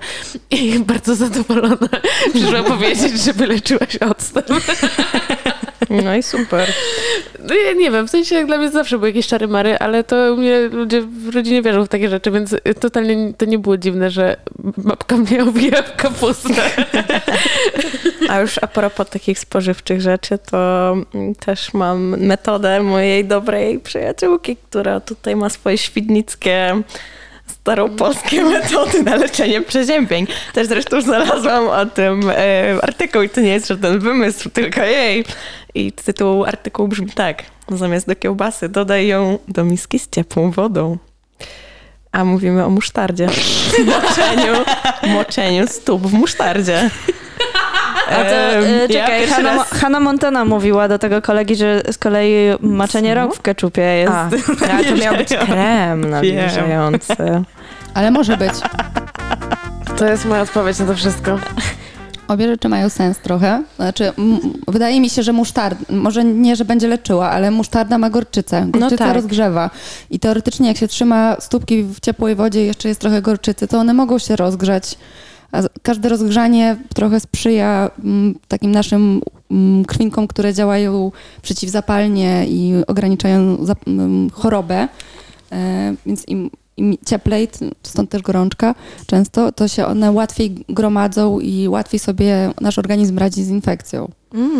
[0.52, 1.90] i bardzo zadowolona
[2.34, 4.44] przyszła powiedzieć, że wyleczyłaś octem.
[5.90, 6.70] No i super.
[7.40, 10.34] No ja nie wiem, w sensie dla mnie zawsze były jakieś czary mary, ale to
[10.34, 14.10] u mnie ludzie w rodzinie wierzą w takie rzeczy, więc totalnie to nie było dziwne,
[14.10, 14.38] że
[14.78, 16.62] babka mnie obija w kapustę.
[18.30, 20.96] A już a propos takich spożywczych rzeczy, to
[21.40, 26.82] też mam metodę mojej dobrej przyjaciółki, która tutaj ma swoje świdnickie
[27.48, 30.28] staropolskie metody na leczenie przeziębień.
[30.54, 35.26] Też zresztą znalazłam o tym e, artykuł i to nie jest żaden wymysł, tylko jej.
[35.74, 37.44] I tytuł artykułu brzmi tak.
[37.70, 40.98] Zamiast do kiełbasy dodaj ją do miski z ciepłą wodą.
[42.12, 43.28] A mówimy o musztardzie.
[43.86, 44.54] Moczeniu,
[45.04, 46.90] moczeniu stóp w musztardzie.
[48.10, 51.82] A to, e, ja czekaj, pierwszy Hannah, raz- Hannah Montana mówiła do tego kolegi, że
[51.92, 54.14] z kolei maczenie rąk w keczupie jest...
[54.14, 54.30] A,
[54.78, 57.16] a to miał być krem nawilżający.
[57.94, 58.54] Ale może być.
[59.98, 61.40] To jest moja odpowiedź na to wszystko.
[62.28, 63.64] Obie rzeczy mają sens trochę.
[63.76, 64.12] Znaczy,
[64.68, 68.68] wydaje mi się, że musztarda, może nie, że będzie leczyła, ale musztarda ma gorczycę.
[68.70, 69.16] Gorczyca tak.
[69.16, 69.70] rozgrzewa.
[70.10, 73.80] I teoretycznie, jak się trzyma stópki w ciepłej wodzie i jeszcze jest trochę gorczycy, to
[73.80, 74.98] one mogą się rozgrzać.
[75.52, 83.58] A każde rozgrzanie trochę sprzyja mm, takim naszym mm, krwinkom, które działają przeciwzapalnie i ograniczają
[83.88, 84.88] mm, chorobę.
[85.52, 86.50] E, więc im
[87.06, 87.48] cieplej,
[87.84, 88.76] stąd też gorączka
[89.08, 94.12] często, to się one łatwiej gromadzą i łatwiej sobie nasz organizm radzi z infekcją.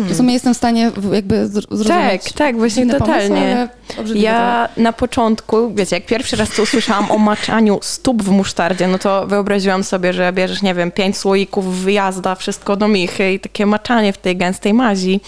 [0.08, 3.68] W sumie jestem w stanie jakby zr- zrozumieć Tak, tak, właśnie totalnie.
[3.96, 8.88] Pomysł, Ja na początku, wiecie, jak pierwszy raz to usłyszałam o maczaniu stóp w musztardzie,
[8.88, 13.40] no to wyobraziłam sobie, że bierzesz, nie wiem, pięć słoików wyjazda, wszystko do michy i
[13.40, 15.20] takie maczanie w tej gęstej mazi.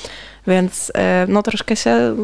[0.47, 2.17] Więc e, no troszkę się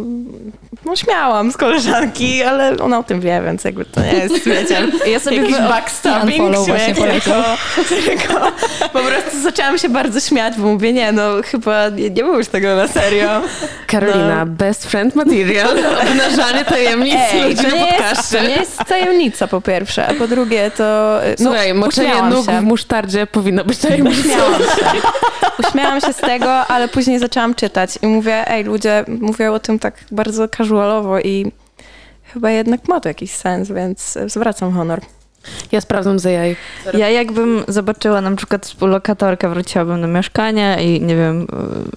[0.85, 4.89] no, śmiałam z koleżanki, ale ona o tym wie, więc jakby to nie jest, wiecie,
[5.07, 7.45] Ja sobie jakiś backstabbing, śmiech, tylko,
[7.89, 8.53] tylko
[8.93, 12.47] po prostu zaczęłam się bardzo śmiać, bo mówię, nie, no chyba nie, nie było już
[12.49, 13.43] tego na serio.
[13.87, 15.69] Karolina, best friend material,
[16.11, 18.39] obnażanie tajemnic Ej, ludzi to na nie, jest, podcaście.
[18.39, 21.21] to nie jest tajemnica po pierwsze, a po drugie to...
[21.27, 22.61] y, Słuchaj, moczenie nóg się.
[22.61, 24.19] w musztardzie powinno być tajemnicą.
[24.29, 25.01] Uśmiałam się.
[25.69, 29.79] Uśmiałam się z tego, ale później zaczęłam czytać i mówię, ej, ludzie mówią o tym
[29.79, 31.53] tak bardzo casualowo i
[32.33, 35.01] chyba jednak ma to jakiś sens, więc zwracam honor.
[35.73, 36.57] Ja sprawdzam za jaj.
[36.95, 41.47] Ja jakbym zobaczyła na przykład współlokatorkę, wróciłabym do mieszkania i nie wiem,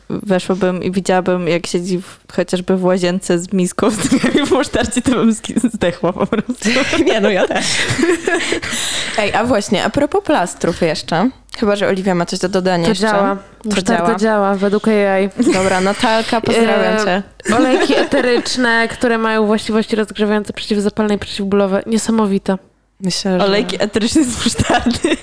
[0.09, 5.01] weszłabym i widziałabym jak siedzi w, chociażby w łazience z miską z tymi w musztardzie,
[5.01, 5.33] to bym
[5.73, 6.69] zdechła po prostu.
[7.05, 7.65] Nie, no ja też.
[9.17, 12.89] Ej, a właśnie, a propos plastrów jeszcze, chyba, że Oliwia ma coś do dodania To
[12.89, 13.07] jeszcze.
[13.07, 13.35] działa.
[13.35, 14.15] To Musztarda działa.
[14.19, 15.29] działa według AI.
[15.53, 17.23] Dobra, Natalka, pozdrawiam E, cię.
[17.55, 21.83] Olejki eteryczne, które mają właściwości rozgrzewające, przeciwzapalne i przeciwbólowe.
[21.85, 22.57] Niesamowite.
[22.99, 23.45] Myślę, że...
[23.45, 24.99] Olejki eteryczne z musztardy.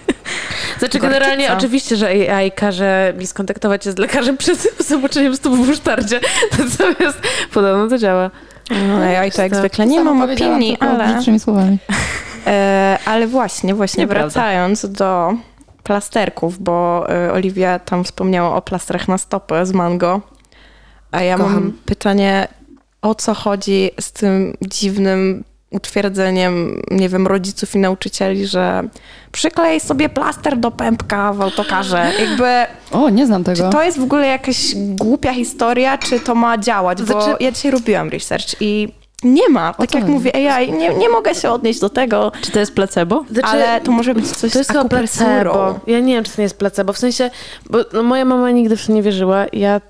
[0.78, 0.98] Znaczy Gorczyca.
[0.98, 6.20] generalnie oczywiście, że AI każe mi skontaktować się z lekarzem przed zobaczeniem stóp w musztardzie.
[6.58, 7.18] Natomiast
[7.52, 8.30] podobno to działa.
[8.88, 9.58] No, ja i to jak Tak.
[9.58, 11.38] zwykle nie mam opinii, ale...
[11.38, 11.78] słowami.
[12.46, 14.28] E, ale właśnie, właśnie Nieprawda.
[14.30, 15.34] wracając do
[15.82, 20.20] plasterków, bo e, Oliwia tam wspomniała o plastrach na stopę z mango,
[21.10, 21.72] a ja mam Kocham.
[21.86, 22.48] pytanie,
[23.02, 25.44] o co chodzi z tym dziwnym
[25.76, 28.82] utwierdzeniem, nie wiem, rodziców i nauczycieli, że
[29.32, 32.12] przyklej sobie plaster do pępka w autokarze.
[32.20, 32.44] Jakby,
[32.92, 33.70] O, nie znam czy tego.
[33.70, 37.02] to jest w ogóle jakaś głupia historia, czy to ma działać?
[37.02, 38.88] Bo Znaczy- ja dzisiaj robiłam research i
[39.24, 39.74] Nie ma.
[39.74, 40.14] Tak jak chodzi?
[40.14, 43.24] mówi AI, nie, nie mogę się odnieść do tego, Czy to jest placebo?
[43.30, 45.80] Znaczy, ale to może być coś To jest placebo.
[45.86, 46.92] Ja nie wiem, czy to nie jest placebo.
[46.92, 47.30] W sensie,
[47.70, 49.46] bo no, moja mama nigdy w to nie wierzyła.
[49.52, 49.80] Ja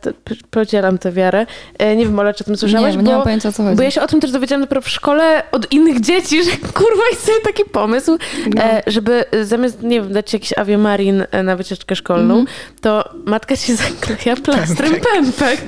[0.51, 1.47] podzielam tę wiarę.
[1.79, 2.97] E, nie wiem, Ola, czy o tym słyszałaś?
[2.97, 3.77] Nie, nie bo, mam pojęcia, o co chodzi.
[3.77, 7.03] Bo ja się o tym też dowiedziałam dopiero w szkole od innych dzieci, że kurwa
[7.11, 8.19] jest sobie taki pomysł,
[8.55, 8.62] No.
[8.62, 12.57] e, żeby e, zamiast, nie wiem, dać jakiś aviomarin e, na wycieczkę szkolną, Mhm.
[12.81, 15.61] to matka ci zakleja plastrem pępek.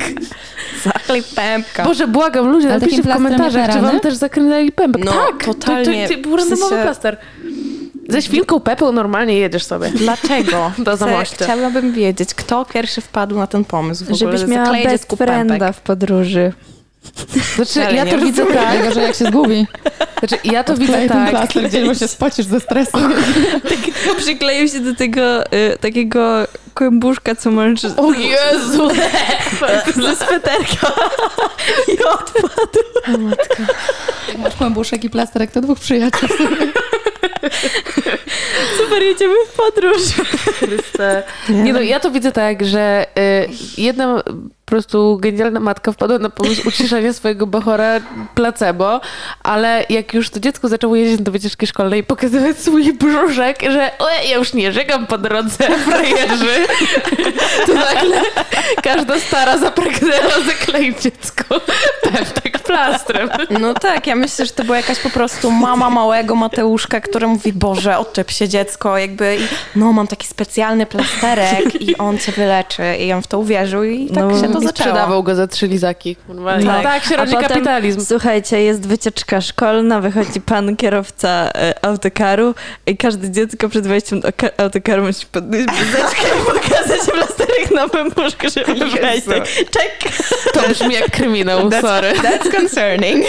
[0.85, 1.85] Zaklej pępka.
[1.85, 5.05] Boże, błagam, ludzie, Ale napiszcie w komentarzach, czy wam też zakręcali pępek.
[5.05, 6.09] No, tak, totalnie.
[6.09, 7.17] To, to, to był W randomowy sensie- plaster.
[8.09, 9.91] Ze świnką Pepą normalnie jedziesz sobie.
[9.91, 10.73] Dlaczego?
[10.79, 11.45] Do Zamościa.
[11.45, 15.09] Chciałabym wiedzieć, kto pierwszy wpadł na ten pomysł w ogóle, Żebyś miała zaklejać best
[15.73, 16.53] w podróży.
[17.57, 18.95] Znaczy, Ale ja to widzę tak.
[18.95, 19.67] Że jak się zgubi.
[20.19, 21.31] Znaczy, ja to widzę tak.
[21.31, 22.99] plaster gdzieś, bo się spocisz ze stresu.
[24.19, 28.89] Przykleił się do tego y, takiego kłębuszka, co możesz O Jezu!
[30.07, 30.93] ze sweterka
[31.89, 32.79] i odpadł.
[34.29, 36.29] Jak masz kłębuszek i plasterek, to dwóch przyjaciół.
[38.79, 40.03] Super, jedziemy w podróż.
[40.59, 41.23] Chryste.
[41.49, 44.23] Nie no, ja to widzę tak, że y, jedna
[44.69, 48.01] po prostu genialna matka wpadła na pomysł uciszania swojego bachora
[48.35, 49.01] placebo,
[49.43, 53.91] ale jak już to dziecko zaczęło jeździć do wycieczki szkolnej i pokazywać swój brzuszek, że
[53.99, 56.67] o, ja już nie żegam po drodze, frajerzy,
[57.67, 58.21] to nagle
[58.83, 61.45] każda stara zapragnęła zakleić dziecko
[62.03, 63.31] pępek plastrem.
[63.61, 67.53] No tak, ja myślę, że to była jakaś po prostu mama małego Mateuszka, która mówi,
[67.53, 72.97] Boże, odczep się dziecko, jakby, i, no mam taki specjalny plasterek i on cię wyleczy.
[72.97, 74.89] I on w to uwierzył i tak No, się to I zaczęło.
[74.91, 76.17] sprzedawał go za trzy lizaki.
[76.17, 76.59] Kurwa.
[76.59, 76.83] Tak.
[76.83, 78.05] Tak, się rodzi potem, kapitalizm.
[78.05, 82.55] Słuchajcie, jest wycieczka szkolna, wychodzi pan kierowca e, autokaru
[82.87, 87.89] i każde dziecko przed wejściem do ka- autokaru musi podnieść bluzeczkę i pokazać plasterek na
[87.89, 89.27] pępuszku, żeby wejść.
[89.27, 90.13] Tak, Czek!
[90.53, 92.13] To brzmi jak kryminał, sorry.
[92.13, 93.25] That's concerning.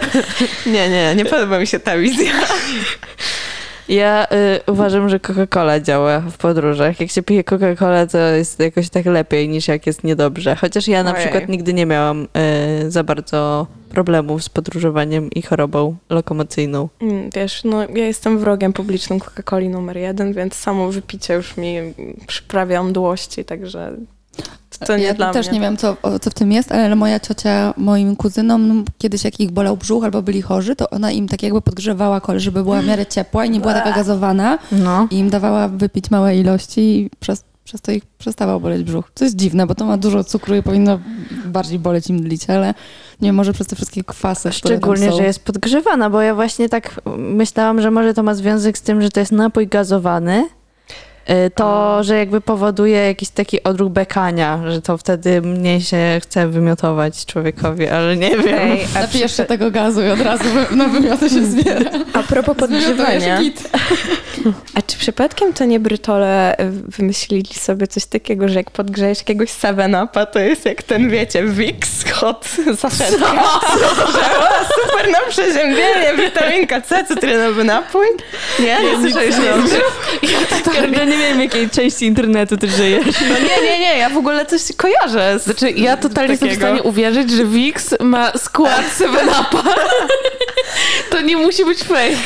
[0.66, 2.32] nie, nie, nie podoba mi się ta wizja.
[3.88, 4.26] Ja
[4.66, 7.00] y, uważam, że Coca-Cola działa w podróżach.
[7.00, 10.56] Jak się pije Coca-Cola, to jest jakoś tak lepiej niż jak jest niedobrze.
[10.56, 11.22] Chociaż ja na Ojej.
[11.24, 12.28] przykład nigdy nie miałam
[12.86, 16.88] y, za bardzo problemów z podróżowaniem i chorobą lokomocyjną.
[17.00, 21.76] Mm, Wiesz, no ja jestem wrogiem publicznym Coca-Coli numer jeden, więc samo wypicie już mi
[22.26, 23.92] przyprawia mdłości, także
[24.78, 25.54] to nie ja dla też mnie.
[25.54, 29.40] nie wiem, co, co w tym jest, ale moja ciocia moim kuzynom no, kiedyś jak
[29.40, 32.82] ich bolał brzuch albo byli chorzy, to ona im tak jakby podgrzewała kolę, żeby była
[32.82, 35.08] w miarę ciepła i nie była taka gazowana No.
[35.10, 39.10] i im dawała wypić małe ilości i przez, przez to ich przestawał boleć brzuch.
[39.14, 40.98] To jest dziwne, bo to ma dużo cukru i powinno
[41.44, 42.74] bardziej boleć im dlić, ale
[43.20, 47.00] nie może przez te wszystkie kwasy, które Szczególnie, że jest podgrzewana, bo ja właśnie tak
[47.18, 50.48] myślałam, że może to ma związek z tym, że to jest napój gazowany.
[51.30, 56.48] Y, To, że jakby powoduje jakiś taki odruch bekania, że to wtedy mniej się chce
[56.48, 58.58] wymiotować człowiekowi, ale nie wiem.
[58.58, 61.90] Ej, a, się przy, tego gazu i od razu na wymioty się zbiera.
[62.12, 63.40] a propos podgrzewania,
[64.74, 69.50] a czy przypadkiem to nie Brytole y, wymyślili sobie coś takiego, że jak podgrzejesz jakiegoś
[69.50, 73.26] 7-upa, to jest jak ten, wiecie, Vicks hot saszetka.
[74.82, 78.06] Super na przeziębienie, witaminka C, cytrynowy napój.
[78.58, 79.58] Nie, nie o
[80.72, 80.94] tym?
[80.94, 83.06] Ja nie wiem, jakiej części internetu ty żyjesz.
[83.28, 85.38] No nie, nie, nie, ja w ogóle coś kojarzę.
[85.38, 89.62] Z, Znaczy, ja totalnie jestem w stanie uwierzyć, że Wix ma skład 7-Upa.
[91.10, 92.16] To nie musi być fake.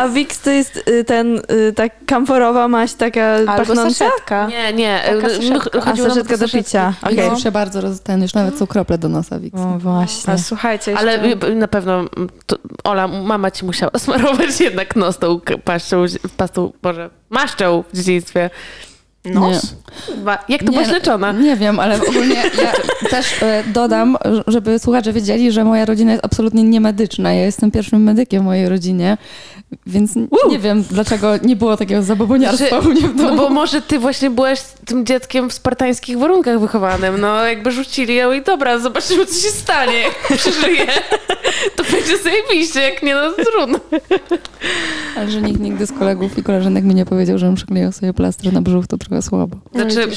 [0.00, 3.90] A Wix to jest y, ten, y, ta kamforowa maść taka Albo pachnąca?
[3.90, 4.46] saszetka.
[4.46, 5.00] Nie, nie.
[5.06, 5.78] Taka no, saszetka.
[5.78, 6.64] A chodziło nam o saszetka do saszetki.
[6.64, 6.94] picia.
[7.02, 7.12] Okay.
[7.14, 7.30] Okej.
[7.30, 8.00] Już się bardzo roz...
[8.00, 9.60] ten, już nawet są krople do nosa Wix.
[9.60, 10.32] O, właśnie.
[10.32, 11.08] A słuchajcie, jeszcze...
[11.08, 15.58] Ale y, na pewno, mm, to, Ola, mama ci musiała smarować jednak nos tą k-
[15.64, 16.04] paszczą,
[16.36, 18.50] pastą, Boże, maszczą w dzieciństwie.
[19.24, 19.74] Nos?
[20.06, 20.38] Chyba.
[20.48, 21.32] Jak to Nie, byłaś leczona?
[21.32, 22.72] Nie wiem, ale ogólnie ja
[23.10, 27.32] też e, dodam, żeby słuchacze wiedzieli, że moja rodzina jest absolutnie niemedyczna.
[27.32, 29.16] Ja jestem pierwszym medykiem w mojej rodzinie,
[29.86, 30.16] więc
[30.48, 33.28] nie wiem, dlaczego nie było takiego zaboboniarstwa u mnie w domu.
[33.28, 37.20] No bo może ty właśnie byłaś tym dzieckiem w spartańskich warunkach wychowanym.
[37.20, 39.98] No jakby rzucili ją i dobra, zobaczymy co się stanie.
[39.98, 40.86] Jak przeżyje,
[41.76, 43.80] to będzie zajebiście, jak nie, no trudno.
[45.16, 48.52] Ale że nikt nigdy z kolegów i koleżanek mi nie powiedział, żebym przyklejał sobie plaster
[48.52, 49.56] na brzuch, to trochę słabo.
[49.74, 50.08] Znaczy,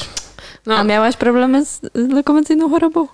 [0.66, 3.06] no, A miałaś problemy z z lokomocyjną chorobą?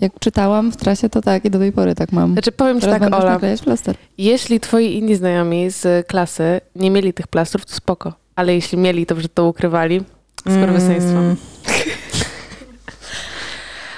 [0.00, 2.32] Jak czytałam w trasie, to tak i do tej pory tak mam.
[2.32, 3.76] znaczy powiem ci Teraz tak, będę już Ola,
[4.18, 8.12] jeśli twoi inni znajomi z klasy nie mieli tych plastrów, to spoko.
[8.36, 10.02] Ale jeśli mieli, to że to ukrywali,
[10.40, 11.18] skurwysyństwo.
[11.18, 11.36] Mm.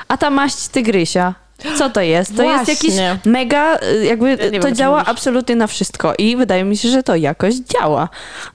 [0.08, 1.34] A ta maść tygrysia,
[1.78, 2.36] co to jest?
[2.36, 3.18] To jest jakiś Właśnie.
[3.24, 6.88] mega, y, jakby wiem, o to czym działa absolutnie na wszystko i wydaje mi się,
[6.88, 8.08] że to jakoś działa.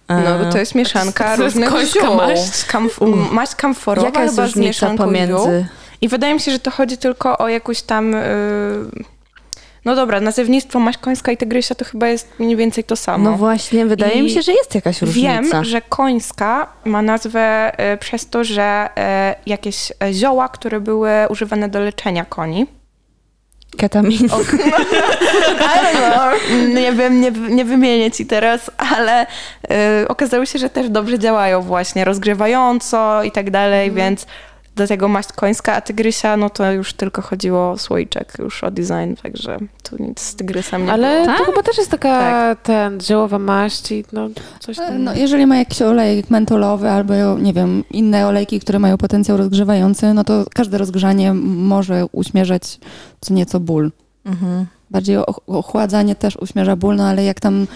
[0.10, 2.15] No, bo to E, jest mieszanka to jest różnych ziół.
[2.15, 2.52] maść?
[2.65, 4.98] Kamf- maść kamforowa Jaka jest chyba z różnica ziół.
[4.98, 5.65] pomiędzy...
[6.02, 8.13] I wydaje mi się, że to chodzi tylko o jakąś tam...
[8.15, 9.06] y,
[9.86, 13.32] No dobra, nazewnictwo maść końska i tygrysia to chyba jest mniej więcej to samo.
[13.32, 15.28] No właśnie, wydaje I mi się, że jest jakaś różnica.
[15.52, 21.10] Wiem, że końska ma nazwę e, przez to, że e, jakieś e, zioła, które były
[21.30, 22.65] używane do leczenia koni.
[23.78, 24.30] Ketamin.
[25.96, 26.34] Know.
[26.74, 29.26] Nie wiem, nie, nie wymienię ci teraz, ale
[29.70, 34.26] e, okazało się, że też dobrze działają właśnie, rozgrzewająco i tak dalej, więc
[34.76, 38.72] do tego maść końska, a tygrysia, no to już tylko chodziło o słoiczek, już o
[38.72, 41.38] design, także tu nic z tygrysem nie Ale było.
[41.38, 42.62] to chyba też jest taka Tak.
[42.62, 45.04] ten ziołowa maść i no coś tam.
[45.04, 50.14] No, jeżeli ma jakiś olejek mentolowy albo, nie wiem, inne olejki, które mają potencjał rozgrzewający,
[50.14, 52.80] no to każde rozgrzanie może uśmierzać
[53.22, 53.92] co nieco ból.
[54.26, 54.66] Mhm.
[54.91, 57.67] Bardziej och- ochładzanie też uśmierza ból, no ale jak tam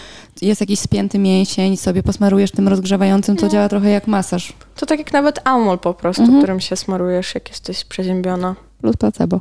[0.42, 4.54] jest jakiś spięty mięsień, sobie posmarujesz tym rozgrzewającym, to działa trochę jak masaż.
[4.76, 6.40] To tak jak nawet amol po prostu, Mhm.
[6.40, 8.56] którym się smarujesz, jak jesteś przeziębiona.
[8.82, 9.40] Plus placebo.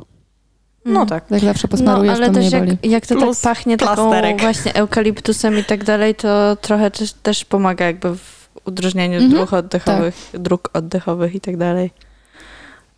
[0.85, 1.31] No tak.
[1.31, 2.77] Jak zawsze No, posmarujesz, ale to też jak, boli.
[2.83, 7.45] jak to Plus tak pachnie taką właśnie eukaliptusem i tak dalej, to trochę też, też
[7.45, 11.91] pomaga jakby w udrożnianiu Mhm, dróg oddechowych, dróg oddechowych i tak dalej.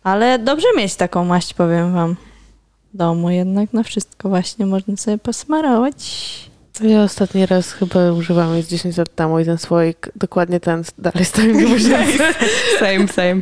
[0.02, 2.16] Ale dobrze mieć taką maść, powiem wam.
[2.94, 5.94] W domu jednak na wszystko właśnie można sobie posmarować.
[6.72, 10.82] To ja ostatni raz chyba używałam jest 10 lat temu i ten słoik, dokładnie ten
[10.98, 11.80] dalej stoi mi.
[12.78, 13.40] Same, same.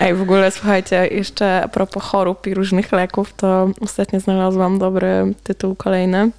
[0.00, 5.34] Ej, w ogóle słuchajcie, jeszcze a propos chorób i różnych leków, to ostatnio znalazłam dobry
[5.44, 6.30] tytuł kolejny.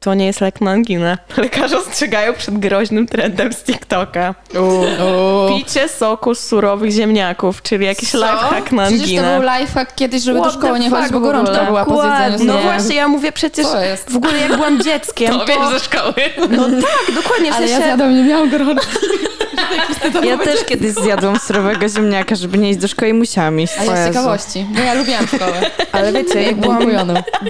[0.00, 1.18] To nie jest lek na anginę.
[1.36, 4.34] Lekarze ostrzegają przed groźnym trendem z TikToka.
[5.48, 8.18] Picie soku z surowych ziemniaków, czyli jakiś Co?
[8.18, 9.40] lifehack na Przecież to anginę.
[9.40, 12.44] był lifehack kiedyś, żeby What do szkoły nie chodzić, bo gorączka była po zjedzeniu.
[12.52, 12.62] No Nie.
[12.62, 13.66] właśnie, ja mówię przecież
[14.08, 15.70] w ogóle jak byłam dzieckiem, to...
[15.70, 16.14] ze szkoły.
[16.50, 17.82] No tak, dokładnie, w Ale ja sensie...
[17.84, 18.96] zjadłam, nie miałam gorączki.
[20.24, 23.72] Ja też kiedyś zjadłam surowego ziemniaka, żeby nie iść do szkoły i musiałam iść.
[23.78, 25.70] A ja z ciekawości, bo ja lubiłam szkołę.
[25.92, 26.82] Ale wiecie, jak byłam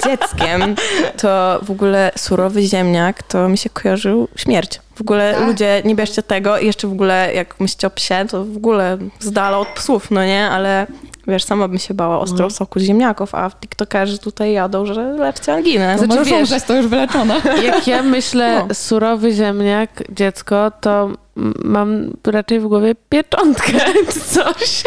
[0.04, 0.74] dzieckiem,
[1.22, 4.80] to w ogóle surowy ziemniak to mi się kojarzył śmierć.
[4.96, 5.46] W ogóle Tak?
[5.46, 6.58] ludzie, nie bierzcie tego.
[6.58, 10.10] I jeszcze w ogóle, jak myślicie o psie, to w ogóle z dala od psów,
[10.10, 10.44] no nie?
[10.50, 10.86] Ale
[11.28, 15.54] wiesz, sama bym się bała ostro soku z ziemniaków, a tiktokerzy tutaj jadą, że leczcie
[15.54, 15.96] anginę.
[16.00, 17.40] No Znaczy, wiesz- to już wyleczone.
[17.66, 18.74] Jak ja myślę No.
[18.74, 21.10] surowy ziemniak, dziecko, to
[21.64, 23.72] mam raczej w głowie pieczątkę
[24.12, 24.82] czy coś,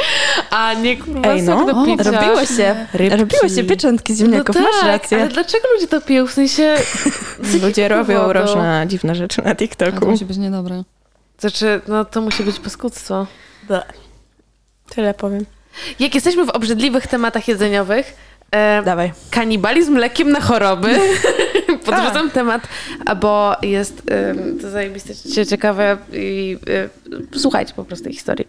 [0.52, 1.66] a nie kurwa Ej, no.
[1.66, 2.12] do O, picia.
[2.12, 2.76] Robiło się.
[2.94, 3.18] Rybki.
[3.18, 5.18] Robiło się pieczętki ziemniaków, no masz tak, rację.
[5.18, 6.28] ale dlaczego ludzie to piją?
[6.28, 6.76] W sensie...
[7.64, 9.56] Ludzie robią różne dziwne rzeczy na A
[10.00, 10.84] to musi być niedobre.
[11.40, 13.28] Znaczy, no to musi być paskudztwo.
[14.90, 15.46] Tyle powiem.
[16.00, 18.14] Jak jesteśmy w obrzydliwych tematach jedzeniowych,
[18.52, 19.12] e, Dawaj.
[19.32, 21.00] kanibalizm lekiem na choroby.
[21.86, 22.62] Podrzucam temat,
[23.22, 26.58] bo jest ym, to zajebiście cie- ciekawe i
[27.34, 28.48] y, słuchajcie po prostu tej historii.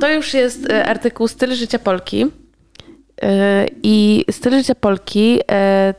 [0.00, 2.24] To już jest y, artykuł Styl życia Polki.
[2.24, 2.28] Y,
[3.82, 5.44] I styl życia Polki y,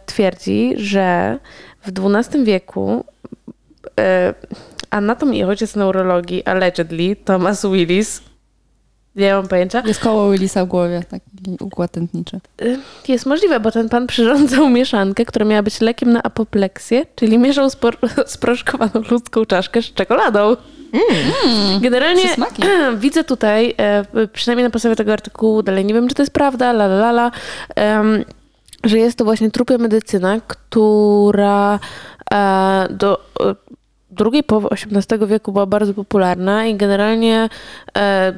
[0.06, 1.38] twierdzi, że
[1.86, 3.06] w XII wieku
[4.90, 8.22] anatom i ojciec neurologii, allegedly, Thomas Willis,
[9.16, 12.40] nie mam pojęcia, Jest koło Willisa w głowie, taki układ tętniczy.
[12.62, 17.38] Y, Jest możliwe, bo ten pan przyrządzał mieszankę, która miała być lekiem na apopleksję, czyli
[17.38, 20.56] mieszał spor- sproszkowaną ludzką czaszkę z czekoladą.
[21.82, 22.64] Generalnie przysmaki.
[22.98, 26.70] widzę tutaj, e, przynajmniej na podstawie tego artykułu, dalej nie wiem, czy to jest prawda,
[26.70, 27.32] la la la,
[27.76, 28.26] em,
[28.84, 31.80] że jest to właśnie trupia medycyna, która e,
[32.90, 33.56] do e,
[34.12, 37.50] drugiej połowy XVIII wieku była bardzo popularna i generalnie
[37.98, 38.34] e,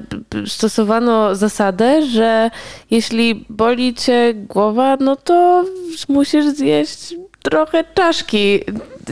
[0.45, 2.49] stosowano zasadę, że
[2.91, 5.65] jeśli boli cię głowa, no to
[6.09, 8.59] musisz zjeść trochę czaszki.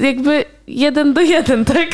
[0.01, 1.89] Jakby jeden do jeden, tak?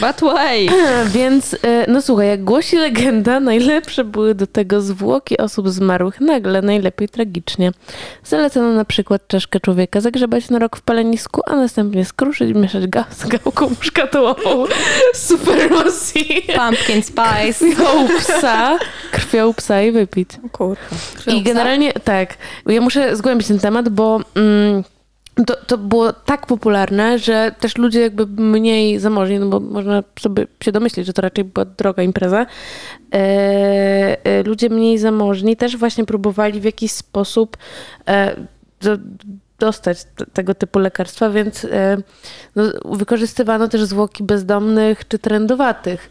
[0.00, 0.68] But why?
[1.18, 6.62] Więc, e, no słuchaj, jak głosi legenda, najlepsze były do tego zwłoki osób zmarłych nagle,
[6.62, 7.70] najlepiej tragicznie.
[8.24, 13.04] Zalecano na przykład czaszkę człowieka zagrzebać na rok w palenisku, a następnie skruszyć, mieszać ga-
[13.10, 14.64] z gałką szkatułową
[15.14, 16.42] super Rosji.
[16.56, 17.66] Pumpkin spice.
[17.74, 18.78] Krwią psa,
[19.12, 20.30] krwią psa i wypić.
[20.52, 20.96] Kurwa.
[21.26, 22.34] I generalnie tak,
[22.66, 24.84] ja muszę zgłębić ten temat, bo mm,
[25.46, 30.46] to, to było tak popularne, że też ludzie jakby mniej zamożni, no bo można sobie
[30.64, 32.46] się domyślić, że to raczej była droga impreza,
[33.14, 33.16] e,
[34.24, 37.56] e, ludzie mniej zamożni też właśnie próbowali w jakiś sposób
[38.08, 38.36] e,
[38.80, 38.96] do,
[39.58, 41.96] dostać t- tego typu lekarstwa, więc e,
[42.56, 46.10] no, wykorzystywano też zwłoki bezdomnych czy trendowatych.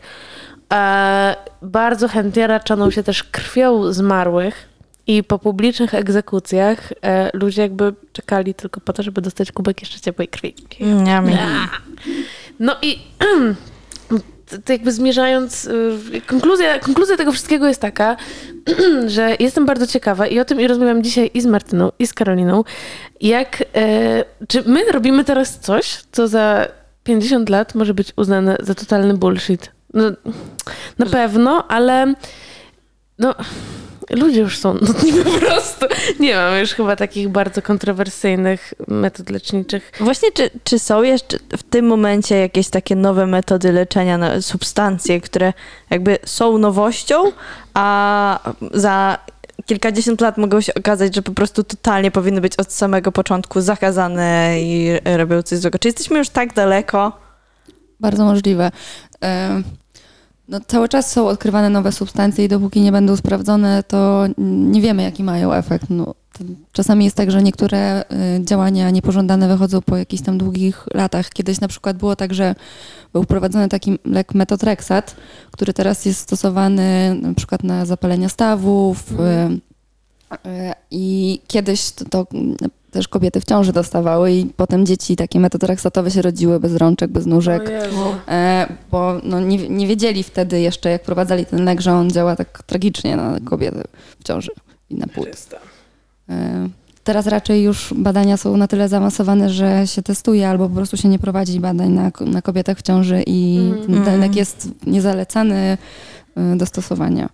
[0.74, 4.77] E, bardzo chętnie raczono się też krwią zmarłych
[5.08, 9.99] i po publicznych egzekucjach e, ludzie jakby czekali tylko po to, żeby dostać kubek jeszcze
[9.99, 10.55] ciepłej krwi.
[11.03, 11.38] Niami.
[12.60, 12.99] No i
[14.66, 18.18] to jakby zmierzając, y, konkluzja, konkluzja tego wszystkiego jest taka,
[19.08, 22.14] że jestem bardzo ciekawa i o tym i rozmawiam dzisiaj i z Martyną, i z
[22.14, 22.64] Karoliną,
[23.22, 26.68] jak, e, czy my robimy teraz coś, co za
[27.03, 29.72] 50 lat może być uznane za totalny bullshit.
[29.93, 30.03] No,
[30.97, 32.14] na pewno, ale
[33.20, 33.36] no,
[34.10, 35.86] ludzie już są nudni po prostu.
[36.20, 39.91] Nie mam już chyba takich bardzo kontrowersyjnych metod leczniczych.
[39.99, 45.22] Właśnie, czy, czy są jeszcze w tym momencie jakieś takie nowe metody leczenia, no, substancje,
[45.22, 45.53] które
[45.89, 47.32] jakby są nowością,
[47.74, 48.39] a
[48.74, 49.18] za
[49.66, 54.62] kilkadziesiąt lat mogą się okazać, że po prostu totalnie powinny być od samego początku zakazane
[54.62, 55.80] i robią coś złego.
[55.80, 57.12] Czy jesteśmy już tak daleko?
[57.99, 58.72] Bardzo możliwe.
[59.24, 59.62] E,
[60.50, 65.04] no, cały czas są odkrywane nowe substancje i dopóki nie będą sprawdzone, to nie wiemy,
[65.04, 65.86] jaki mają efekt.
[65.89, 66.14] No,
[66.72, 68.06] czasami jest tak, że niektóre y,
[68.45, 71.30] działania niepożądane wychodzą po jakichś tam długich latach.
[71.30, 72.56] Kiedyś na przykład było tak, że
[73.14, 75.16] był wprowadzony taki lek metotrexat,
[75.52, 79.60] który teraz jest stosowany na przykład na zapalenia stawów, mm.
[80.92, 82.28] I kiedyś to, to,
[82.92, 87.26] też kobiety w ciąży dostawały i potem dzieci takie metotrexatowe się rodziły bez rączek, bez
[87.26, 87.72] nóżek,
[88.28, 92.36] e, bo no, nie, nie wiedzieli wtedy jeszcze, jak prowadzali ten lek, że on działa
[92.36, 93.84] tak tragicznie na kobiety
[94.20, 94.52] w ciąży
[94.90, 95.28] i na płód.
[96.30, 96.70] E,
[97.04, 101.08] teraz raczej już badania są na tyle zaawansowane, że się testuje albo po prostu się
[101.10, 103.60] nie prowadzi badań na, na kobietach w ciąży i
[103.90, 104.04] mm.
[104.06, 104.34] ten lek mhm.
[104.34, 105.78] jest niezalecany
[106.36, 107.30] e, do stosowania.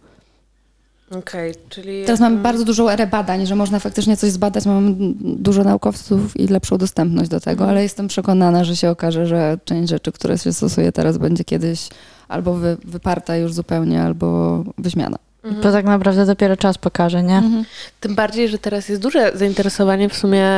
[1.19, 2.05] Okay, czyli...
[2.05, 6.47] Teraz mamy bardzo dużą erę badań, że można faktycznie coś zbadać, mamy dużo naukowców i
[6.47, 10.53] lepszą dostępność do tego, ale jestem przekonana, że się okaże, że część rzeczy, które się
[10.53, 11.89] stosuje teraz, będzie kiedyś
[12.27, 15.17] albo wy, wyparta już zupełnie, albo wyśmiana.
[15.43, 15.63] Mhm.
[15.63, 17.37] To tak naprawdę dopiero czas pokaże, nie?
[17.37, 17.65] Mhm.
[17.99, 20.49] Tym bardziej, że teraz jest duże zainteresowanie w sumie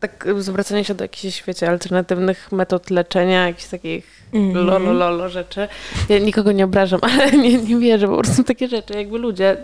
[0.00, 4.66] tak zwracanie się do jakichś, wiecie, alternatywnych metod leczenia, jakichś takich mm.
[4.66, 5.68] lolo, lolo rzeczy.
[6.08, 9.56] Ja nikogo nie obrażam, ale nie, nie wierzę, po prostu takie rzeczy, jakby ludzie.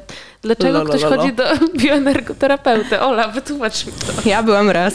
[0.42, 1.16] Dlaczego lolo, ktoś lolo.
[1.16, 1.44] chodzi do
[1.82, 3.00] bioenergoterapeuty?
[3.00, 4.28] Ola, wytłumacz mi to.
[4.28, 4.94] Ja byłam raz.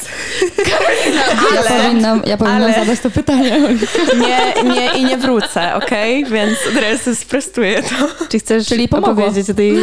[0.58, 3.62] Karolina, ale, ja powinnam, ja powinnam ale, zadać to pytanie.
[4.20, 6.24] Nie, nie i nie wrócę, okej?
[6.24, 6.34] Okay?
[6.34, 8.26] Więc od razu sprostuję to.
[8.30, 9.78] Czy chcesz Czyli opowiedzieć o tej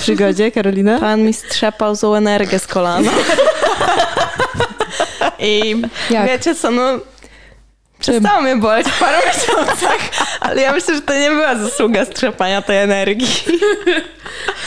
[0.00, 1.00] przygodzie, Karolina?
[1.00, 3.10] Pan mi strzepał złą energię z kolana.
[5.38, 6.26] I Jak?
[6.28, 6.82] wiecie co, no
[7.98, 9.98] przestało mnie boleć w paru miesiącach,
[10.40, 13.28] ale ja myślę, że to nie była zasługa strzepania tej energii.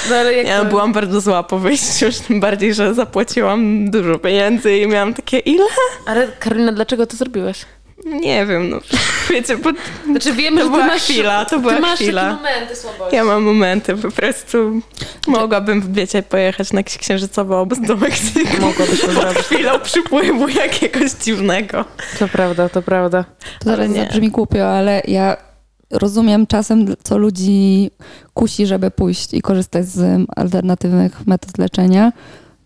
[0.10, 0.66] No, ja to...
[0.66, 5.40] byłam bardzo zła po wyjściu, już tym bardziej, że zapłaciłam dużo pieniędzy i miałam takie
[5.40, 5.66] ile?
[6.06, 7.66] Ale Karolina, dlaczego to zrobiłaś?
[8.06, 8.80] Nie wiem, no
[9.30, 9.70] wiecie, bo
[10.06, 12.22] znaczy wiemy, to była masz, chwila, to była ty masz chwila.
[12.22, 13.16] Takie momenty słabości.
[13.16, 14.82] Ja mam momenty, po prostu
[15.28, 18.62] mogłabym, wiecie, pojechać na jakiś księżycowy obóz do Meksyku.
[18.62, 19.38] Mogłabyś to zrobić.
[19.38, 21.86] chwilą przypływu jakiegoś dziwnego.
[22.20, 23.24] To prawda, to prawda.
[23.60, 23.96] To zaraz nie.
[23.96, 25.38] zabrzmi głupio, ale ja
[25.92, 27.92] rozumiem czasem, co ludzi
[28.34, 32.12] kusi, żeby pójść i korzystać z alternatywnych metod leczenia,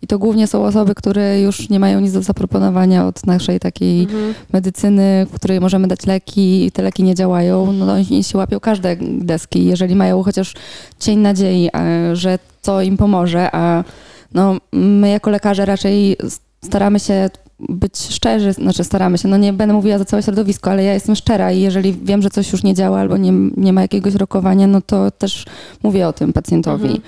[0.05, 4.03] i to głównie są osoby, które już nie mają nic do zaproponowania od naszej takiej
[4.03, 4.33] mhm.
[4.53, 7.71] medycyny, w której możemy dać leki i te leki nie działają.
[7.71, 10.53] No oni się łapią każde deski, jeżeli mają chociaż
[10.99, 13.83] cień nadziei, e, że to im pomoże, a
[14.33, 16.17] no, my jako lekarze raczej
[16.63, 17.29] staramy się
[17.59, 21.15] być szczerzy, znaczy staramy się, no nie będę mówiła za całe środowisko, ale ja jestem
[21.15, 24.67] szczera i jeżeli wiem, że coś już nie działa albo nie, nie ma jakiegoś rokowania,
[24.67, 25.45] no to też
[25.83, 26.85] mówię o tym pacjentowi.
[26.85, 27.01] Mhm.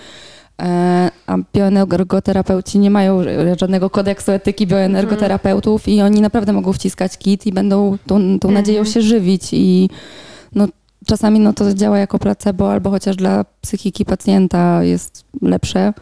[0.61, 3.21] E, a bioenergoterapeuci nie mają
[3.59, 8.79] żadnego kodeksu etyki bioenergoterapeutów i oni naprawdę mogą wciskać kit i będą tą, tą nadzieją
[8.79, 8.93] mhm.
[8.93, 9.89] się żywić i
[10.55, 10.67] no,
[11.05, 15.93] czasami no, to działa jako placebo albo chociaż dla psychiki pacjenta jest lepsze,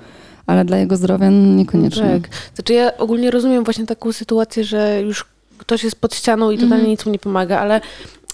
[0.47, 2.19] ale dla jego zdrowia niekoniecznie.
[2.21, 2.29] Tak.
[2.55, 5.25] Znaczy ja ogólnie rozumiem właśnie taką sytuację, że już
[5.57, 6.89] ktoś jest pod ścianą i totalnie mm.
[6.89, 7.81] nic mu nie pomaga, ale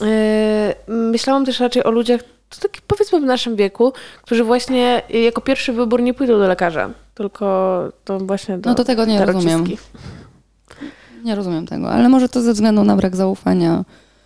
[0.01, 0.07] yy,
[0.87, 2.21] myślałam też raczej o ludziach,
[2.55, 6.89] to tak powiedzmy w naszym wieku, którzy właśnie jako pierwszy wybór nie pójdą do lekarza,
[7.15, 9.65] tylko to właśnie do No to tego nie rozumiem.
[11.23, 13.83] Nie rozumiem tego, ale może to ze względu na brak zaufania.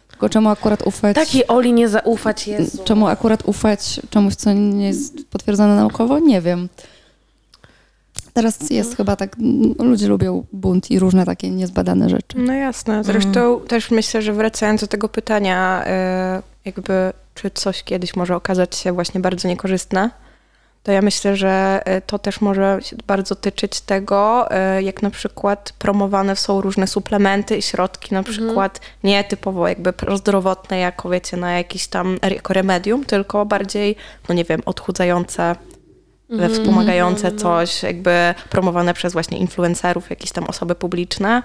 [0.10, 1.16] Tylko czemu akurat ufać?
[1.16, 2.84] Takiej Oli nie zaufać, Jezu.
[2.84, 6.20] Czemu akurat ufać czemuś, co nie jest potwierdzone naukowo?
[6.20, 6.70] Nie wiem.
[8.34, 9.36] Teraz jest chyba tak,
[9.80, 12.38] ludzie lubią bunt i różne takie niezbadane rzeczy.
[12.38, 13.04] No jasne.
[13.04, 13.68] Zresztą mm.
[13.68, 18.92] też myślę, że wracając do tego pytania, e, jakby czy coś kiedyś może okazać się
[18.92, 20.10] właśnie bardzo niekorzystne,
[20.86, 25.74] to ja myślę, że e, to też może bardzo tyczyć tego, e, jak na przykład
[25.80, 28.34] promowane są różne suplementy i środki, na mhm.
[28.36, 28.94] przykład mhm.
[29.04, 33.96] nie typowo jakby prozdrowotne, jako wiecie, na jakiś tam jako remedium, tylko bardziej,
[34.30, 35.56] no nie wiem, odchudzające,
[36.30, 36.52] mhm.
[36.54, 37.38] wspomagające mhm.
[37.38, 41.44] coś, jakby promowane przez właśnie influencerów, jakieś tam osoby publiczne.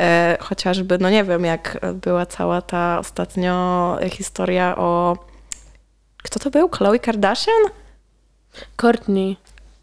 [0.00, 5.16] E, chociażby, no nie wiem, jak była cała ta ostatnio historia o
[6.22, 6.68] Kto to był?
[6.68, 7.62] Chloe Kardashian?
[8.76, 9.36] Courtney.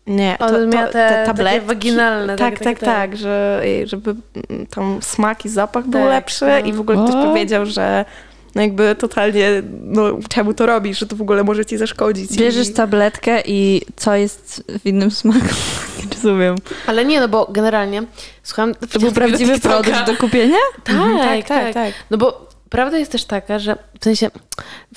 [0.08, 1.68] Nie, to, to, miał te, takie tabletki.
[1.68, 2.36] waginalne.
[2.36, 4.16] Tak, takie- tak, takie- tak, że, żeby
[4.70, 6.58] tam smak i zapach był Tak, lepszy no.
[6.58, 7.26] i w ogóle ktoś What?
[7.26, 8.06] powiedział, że
[8.56, 12.38] no jakby totalnie, no czemu to robisz, że to w ogóle może ci zaszkodzić.
[12.38, 12.74] Bierzesz I...
[12.74, 15.40] tabletkę i co jest w innym smaku?
[16.00, 16.56] Nie rozumiem.
[16.88, 18.04] Ale nie, no bo generalnie
[18.44, 18.76] słucham...
[18.94, 20.58] To był prawdziwy produkt do kupienia?
[20.84, 21.94] Tak, Mhm, tak, tak, tak.
[22.12, 24.30] No bo prawda jest też taka, że w sensie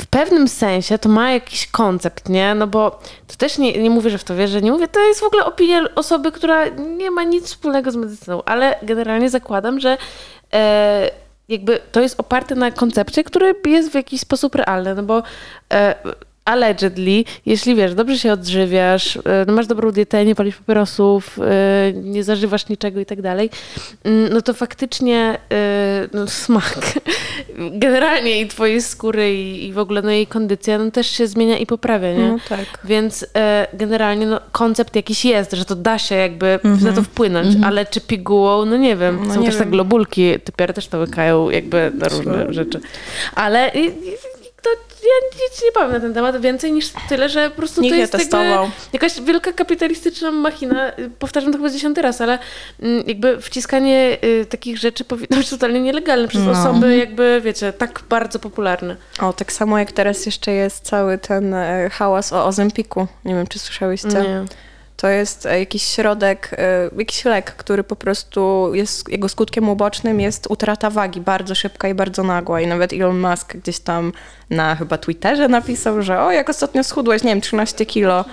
[0.00, 2.54] w pewnym sensie to ma jakiś koncept, nie?
[2.54, 5.20] No bo to też nie, nie mówię, że w to wierzę, nie mówię, to jest
[5.20, 9.98] w ogóle opinia osoby, która nie ma nic wspólnego z medycyną, ale generalnie zakładam, że
[10.52, 11.10] e,
[11.50, 15.22] jakby to jest oparte na koncepcie, który jest w jakiś sposób realny, no bo
[15.72, 15.94] e,
[16.44, 21.92] allegedly, jeśli wiesz, dobrze się odżywiasz, e, no masz dobrą dietę, nie palisz papierosów, e,
[21.92, 23.50] nie zażywasz niczego i tak dalej,
[24.04, 26.78] mm, no to faktycznie e, no, smak
[27.72, 31.58] generalnie i twojej skóry i, i w ogóle no jej kondycja no, też się zmienia
[31.58, 32.28] i poprawia, nie?
[32.28, 32.66] No tak.
[32.84, 33.26] Więc
[33.72, 38.00] generalnie no, koncept jakiś jest, że to da się jakby na to wpłynąć, ale czy
[38.00, 39.18] pigułą, no nie wiem.
[39.26, 39.70] No Są nie też te wiem.
[39.70, 42.80] globulki, typiary też to łykają jakby na różne rzeczy.
[43.34, 43.72] Ale
[45.02, 47.94] ja nic nie powiem na ten temat więcej niż tyle, że po prostu Nikt to
[47.94, 48.70] nie jest testował.
[48.92, 50.92] jakaś wielka kapitalistyczna machina.
[51.18, 52.38] Powtarzam to chyba dziesiąty raz, ale
[52.82, 56.50] mm, jakby wciskanie y, takich rzeczy powinno być totalnie nielegalne przez No.
[56.50, 58.96] osoby jakby, wiecie, tak bardzo popularne.
[59.20, 63.06] O, tak samo jak teraz jeszcze jest cały ten e, hałas o Ozempiku.
[63.24, 64.08] Nie wiem, czy słyszałyście?
[64.08, 64.44] Nie.
[65.00, 70.20] To jest e, jakiś środek, e, jakiś lek, który po prostu jest, jego skutkiem ubocznym
[70.20, 72.60] jest utrata wagi, bardzo szybka i bardzo nagła.
[72.60, 74.12] I nawet Elon Musk gdzieś tam
[74.50, 78.24] na chyba Twitterze napisał, że o, jak ostatnio schudłeś, nie wiem, 13 kilo.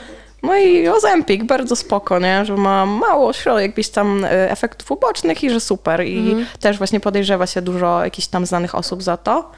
[0.43, 2.45] No i Ozempik, bardzo spoko, nie?
[2.45, 6.05] Że ma mało środek, jakichś tam e, efektów ubocznych i że super.
[6.05, 9.51] I też właśnie podejrzewa się dużo jakichś tam znanych osób za to,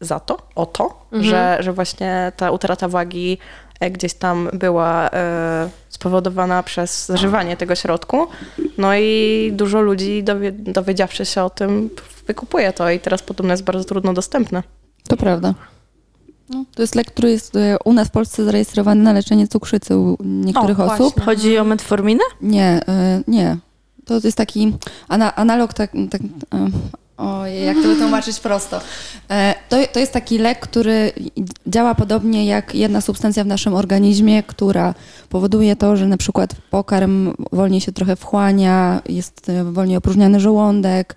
[0.00, 3.38] za to, o to, że, że właśnie ta utrata wagi
[3.80, 8.26] gdzieś tam była e, spowodowana przez zażywanie tego środku.
[8.78, 11.90] No i dużo ludzi dowie, dowiedziawszy się o tym
[12.26, 14.62] wykupuje to i teraz podobno jest bardzo trudno dostępne.
[15.08, 15.54] To prawda.
[16.50, 19.96] No, to jest lek, który jest e, u nas w Polsce zarejestrowany na leczenie cukrzycy
[19.96, 20.98] u niektórych O, osób.
[20.98, 21.22] właśnie.
[21.22, 22.24] Chodzi o metforminę?
[22.40, 23.56] Nie, e, nie.
[24.04, 24.74] To jest taki
[25.08, 26.26] ana, analog, tak, tak e,
[27.18, 28.80] ojej, jak to wytłumaczyć prosto.
[29.30, 31.12] E, To, to jest taki lek, który
[31.66, 34.94] działa podobnie jak jedna substancja w naszym organizmie, która
[35.28, 41.16] powoduje to, że na przykład pokarm wolniej się trochę wchłania, jest e, wolniej opróżniany żołądek.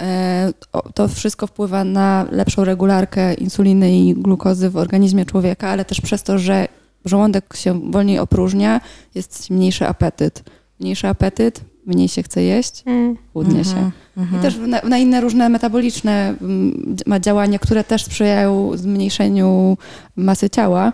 [0.00, 0.52] E,
[0.94, 6.22] To wszystko wpływa na lepszą regularkę insuliny i glukozy w organizmie człowieka, ale też przez
[6.22, 6.68] to, że
[7.04, 8.80] żołądek się wolniej opróżnia,
[9.14, 10.42] jest mniejszy apetyt.
[10.80, 12.84] Mniejszy apetyt, mniej się chce jeść,
[13.32, 13.90] chudnie się.
[14.16, 19.76] I też na, na inne różne metaboliczne mm, ma działania, które też sprzyjają zmniejszeniu
[20.16, 20.92] masy ciała.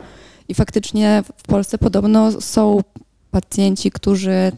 [0.49, 2.81] I faktycznie w Polsce podobno są
[3.31, 4.53] pacjenci, którzy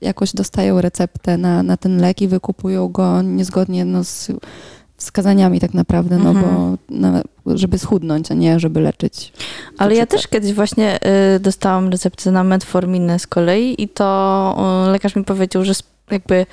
[0.00, 4.30] jakoś dostają receptę na, na ten lek i wykupują go niezgodnie no, z
[4.96, 9.32] wskazaniami tak naprawdę, no bo na, żeby schudnąć, a nie żeby leczyć.
[9.78, 10.98] Ale ja też kiedyś właśnie
[11.36, 15.72] y, dostałam receptę na metforminę z kolei i to y, lekarz mi powiedział, że
[16.10, 16.46] jakby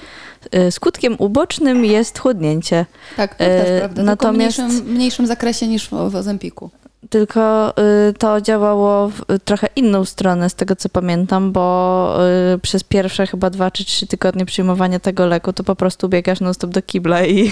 [0.72, 2.86] skutkiem ubocznym jest chudnięcie.
[3.18, 4.04] Tak, to E, też prawda.
[4.04, 6.70] natomiast- Tylko w mniejszym, mniejszym zakresie niż w, Ozempiku.
[7.10, 7.74] Tylko
[8.10, 12.18] y, to działało w y, trochę inną stronę, z tego co pamiętam, bo
[12.56, 16.40] y, przez pierwsze chyba dwa czy trzy tygodnie przyjmowania tego leku, to po prostu biegasz
[16.40, 17.52] non stop do kibla i,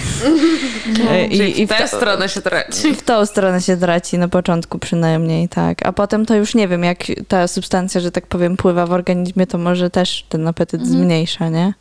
[1.12, 2.94] y, i, i w, to, stronę się traci.
[2.94, 5.86] w tą stronę się traci, na początku przynajmniej, tak.
[5.86, 9.46] A potem to już nie wiem, jak ta substancja, że tak powiem, pływa w organizmie,
[9.46, 11.74] to może też ten apetyt zmniejsza, nie?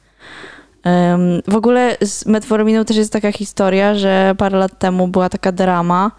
[1.47, 6.11] W ogóle z metforminą też jest taka historia, że parę lat temu była taka drama.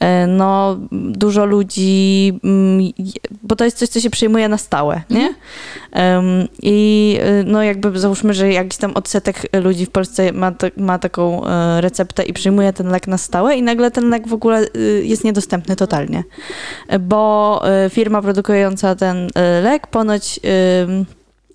[0.00, 2.92] E, No, dużo ludzi, mm,
[3.42, 5.26] bo to jest coś, co się przyjmuje na stałe, nie?
[6.18, 10.98] Ym, I y, no jakby załóżmy, że jakiś tam odsetek ludzi w Polsce ma, ma
[10.98, 14.66] taką e, receptę i przyjmuje ten lek na stałe i nagle ten lek w ogóle
[15.02, 16.24] jest niedostępny totalnie,
[16.88, 20.40] E, bo e, firma produkująca ten e, lek ponoć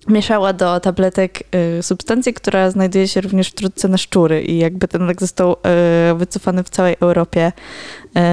[0.08, 1.42] mieszała do tabletek
[1.78, 5.52] y, substancję, która znajduje się również w trutce na szczury i jakby ten lek został
[6.10, 7.52] y, wycofany w całej Europie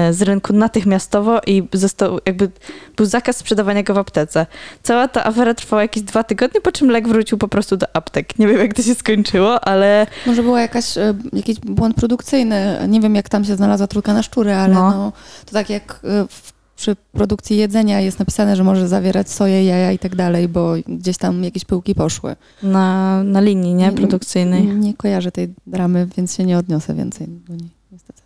[0.08, 2.50] y, z rynku natychmiastowo i został jakby
[2.96, 4.46] był zakaz sprzedawania go w aptece.
[4.82, 8.38] Cała ta afera trwała jakieś dwa tygodnie, po czym lek wrócił po prostu do aptek.
[8.38, 12.78] Nie wiem, jak to się skończyło, ale Może była jakaś, e, jakiś błąd produkcyjny.
[12.88, 14.90] Nie wiem, jak tam się znalazła trudka na szczury, ale No.
[14.90, 15.12] no.
[15.46, 19.92] to tak jak e, w, przy produkcji jedzenia jest napisane, że może zawierać soję, jaja
[19.92, 22.36] i tak dalej, bo gdzieś tam jakieś pyłki poszły.
[22.62, 24.66] na, na linii nie, produkcyjnej.
[24.66, 28.22] Nie, nie kojarzę tej dramy, więc się nie odniosę więcej do niej, niestety.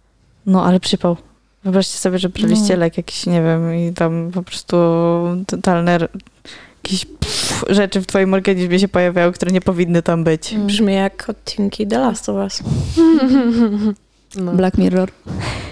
[0.46, 1.16] No, ale przypał.
[1.64, 2.80] Wyobraźcie sobie, że braliście No.
[2.80, 4.76] lek jakiś, nie wiem, i tam po prostu
[5.46, 5.98] totalne
[6.84, 10.53] jakieś pff, rzeczy w twoim organizmie się pojawiały, które nie powinny tam być.
[10.53, 10.66] Mm.
[10.66, 12.62] Brzmi jak odcinki The Last of Us.
[14.36, 15.11] No, Black Mirror.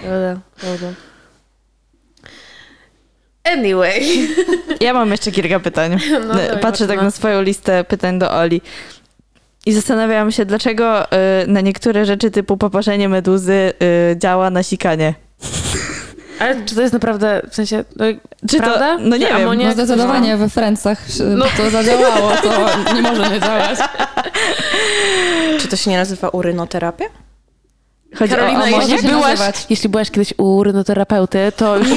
[0.03, 0.87] prawda, prawda.
[3.53, 4.01] Anyway.
[4.81, 5.97] Ja mam jeszcze kilka pytań.
[6.27, 8.61] No, Patrzę tak na swoją listę pytań do Oli.
[9.65, 11.07] I zastanawiałam się, dlaczego y,
[11.47, 13.73] na niektóre rzeczy typu poparzenie meduzy
[14.13, 15.13] y, działa nasikanie.
[16.39, 18.05] Ale czy to jest naprawdę, w sensie, no,
[18.49, 18.97] Czy prawda?
[18.97, 19.37] To, no nie wiem.
[19.37, 21.45] amoniak- No zdecydowanie we Friendsach no.
[21.57, 23.79] to zadziałało, to nie może nie działać.
[25.59, 27.05] Czy to się nie nazywa urynoterapia?
[28.17, 29.39] Chodzi Karolina, o, o może jeśli byłaś,
[29.69, 31.87] jeśli byłaś kiedyś u rynoterapeuty, to już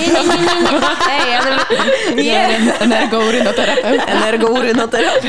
[1.10, 1.56] Ej, ale...
[2.22, 2.48] Nie,
[2.80, 4.04] Energourynoterapeuta.
[4.06, 5.28] energourynoterapia.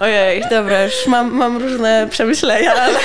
[0.00, 2.98] Ojej, dobra, już mam, mam różne przemyślenia, ale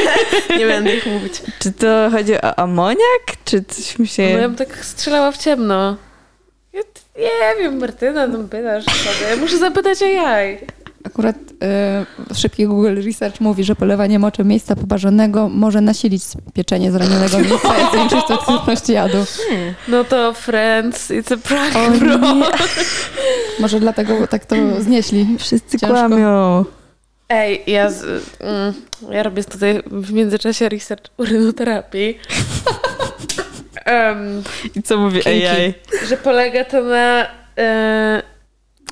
[0.58, 1.34] nie będę ich mówić.
[1.60, 3.24] Czy to chodzi o amoniak?
[3.46, 4.24] Czy coś mi się...
[4.34, 5.98] No ja bym tak strzelała w ciemno.
[7.18, 9.36] Ja nie wiem, Martyna, tam pytasz sobie.
[9.36, 10.60] Muszę zapytać o jaj.
[11.06, 11.36] Akurat
[12.32, 17.74] y, szybki Google Research mówi, że polewanie moczem miejsca poparzonego może nasilić pieczenie zranionego miejsca
[17.80, 19.18] i zwiększyć toksyczność jadu.
[19.88, 22.18] No to Friends, it's a prank, O bro.
[23.60, 25.28] Może dlatego tak to znieśli.
[25.40, 25.88] wszyscy Ciężko.
[25.96, 26.66] kłamią.
[27.30, 28.04] Ej, ja, z,
[28.40, 28.74] mm,
[29.12, 32.20] ja robię tutaj w międzyczasie research urynoterapii.
[33.86, 34.44] Em,
[34.76, 35.46] I co mówi Kinki.
[35.48, 35.74] AI?
[36.08, 37.28] że polega to na
[37.58, 38.22] e,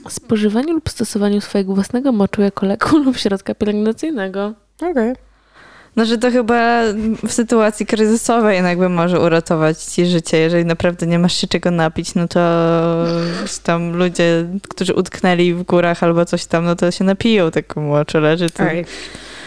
[0.09, 4.53] spożywaniu lub stosowaniu swojego własnego moczu jako leku lub środka pielęgnacyjnego.
[4.81, 5.13] Okej.
[5.95, 6.81] No, że to chyba
[7.27, 10.37] w sytuacji kryzysowej jakby może uratować ci życie.
[10.37, 12.39] Jeżeli naprawdę nie masz się czego napić, no to
[13.63, 18.19] tam ludzie, którzy utknęli w górach albo coś tam, no to się napiją taką moczu,
[18.19, 18.63] leży to...
[18.63, 18.85] Ej.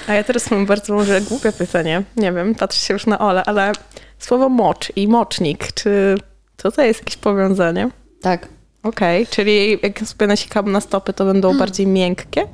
[0.09, 2.03] A ja teraz mam bardzo może głupie pytanie.
[2.17, 3.73] Nie wiem, patrzę się już na Ole, ale
[4.19, 6.19] słowo mocz i mocznik, czy
[6.57, 7.91] to to jest jakieś powiązanie?
[8.23, 8.49] Tak.
[8.87, 12.47] Okej, czyli jak sobie nasikam na stopy, to będą bardziej miękkie?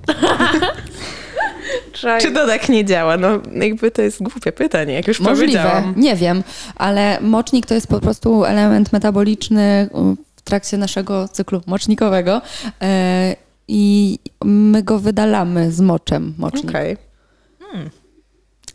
[2.21, 3.17] Czy to tak nie działa?
[3.17, 5.95] No jakby to jest głupie pytanie, jak już Możliwe, powiedziałam.
[5.97, 6.43] nie wiem,
[6.77, 12.43] ale mocznik to jest po prostu element metaboliczny um, w trakcie naszego cyklu mocznikowego
[12.83, 13.37] e,
[13.69, 16.69] i my go wydalamy z moczem mocznik.
[16.69, 16.97] Okej.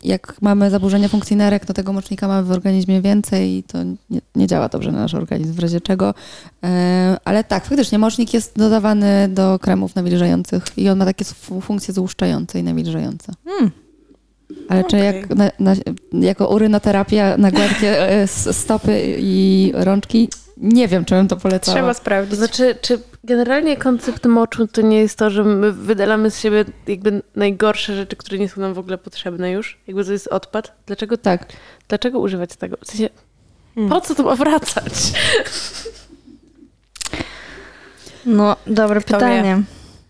[0.04, 3.78] Jak mamy zaburzenia funkcji nerek, to tego mocznika mamy w organizmie więcej i to
[4.10, 6.14] nie, nie działa dobrze na nasz organizm, w razie czego.
[6.64, 11.60] E, ale tak, faktycznie mocznik jest dodawany do kremów nawilżających i on ma takie fu-
[11.60, 13.32] funkcje złuszczające i nawilżające.
[13.44, 13.70] Hmm.
[14.68, 15.06] Ale czy Okej.
[15.06, 15.74] jak na, na,
[16.12, 20.28] jako urynoterapia na gładkie e, stopy i rączki,
[20.60, 21.76] nie wiem, czy bym to polecała.
[21.76, 22.38] Trzeba sprawdzić.
[22.38, 27.22] znaczy, czy generalnie koncept moczu to nie jest to, że my wydalamy z siebie jakby
[27.36, 29.78] najgorsze rzeczy, które nie są nam w ogóle potrzebne już?
[29.86, 30.72] Jakby to jest odpad?
[30.86, 31.46] Dlaczego, Tak.
[31.88, 32.76] dlaczego używać tego?
[32.84, 33.08] W sensie,
[33.74, 33.90] Hmm.
[33.92, 34.92] po co to ma wracać?
[38.26, 39.62] No, dobre Kto pytanie.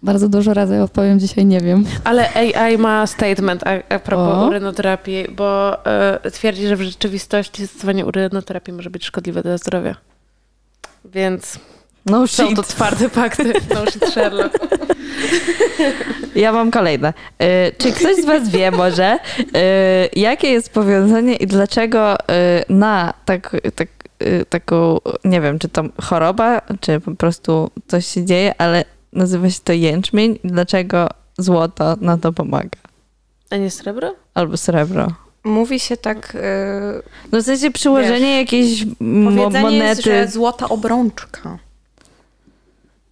[0.02, 1.84] Bardzo dużo razy odpowiem dzisiaj, nie wiem.
[2.04, 4.46] Ale AI ma statement a, a propos O.
[4.46, 9.94] urynoterapii, bo e, twierdzi, że w rzeczywistości stosowanie urynoterapii może być szkodliwe dla zdrowia.
[11.04, 11.58] Więc
[12.06, 12.56] No są shit.
[12.56, 13.52] to twarde fakty.
[13.74, 14.58] No shit, Sherlock.
[16.34, 17.12] Ja mam kolejne.
[17.42, 19.44] Y, czy ktoś z was wie może, y,
[20.20, 22.24] jakie jest powiązanie i dlaczego y,
[22.68, 23.88] na tak, tak,
[24.48, 29.60] taką, nie wiem, czy to choroba, czy po prostu coś się dzieje, ale nazywa się
[29.64, 32.78] to jęczmień i dlaczego złoto na to pomaga?
[33.50, 34.14] A nie srebro?
[34.34, 35.08] Albo srebro.
[35.48, 40.02] Mówi się tak, yy, No w sensie przyłożenie jakiejś mo- powiedzenie jest, monety.
[40.02, 41.58] że złota obrączka.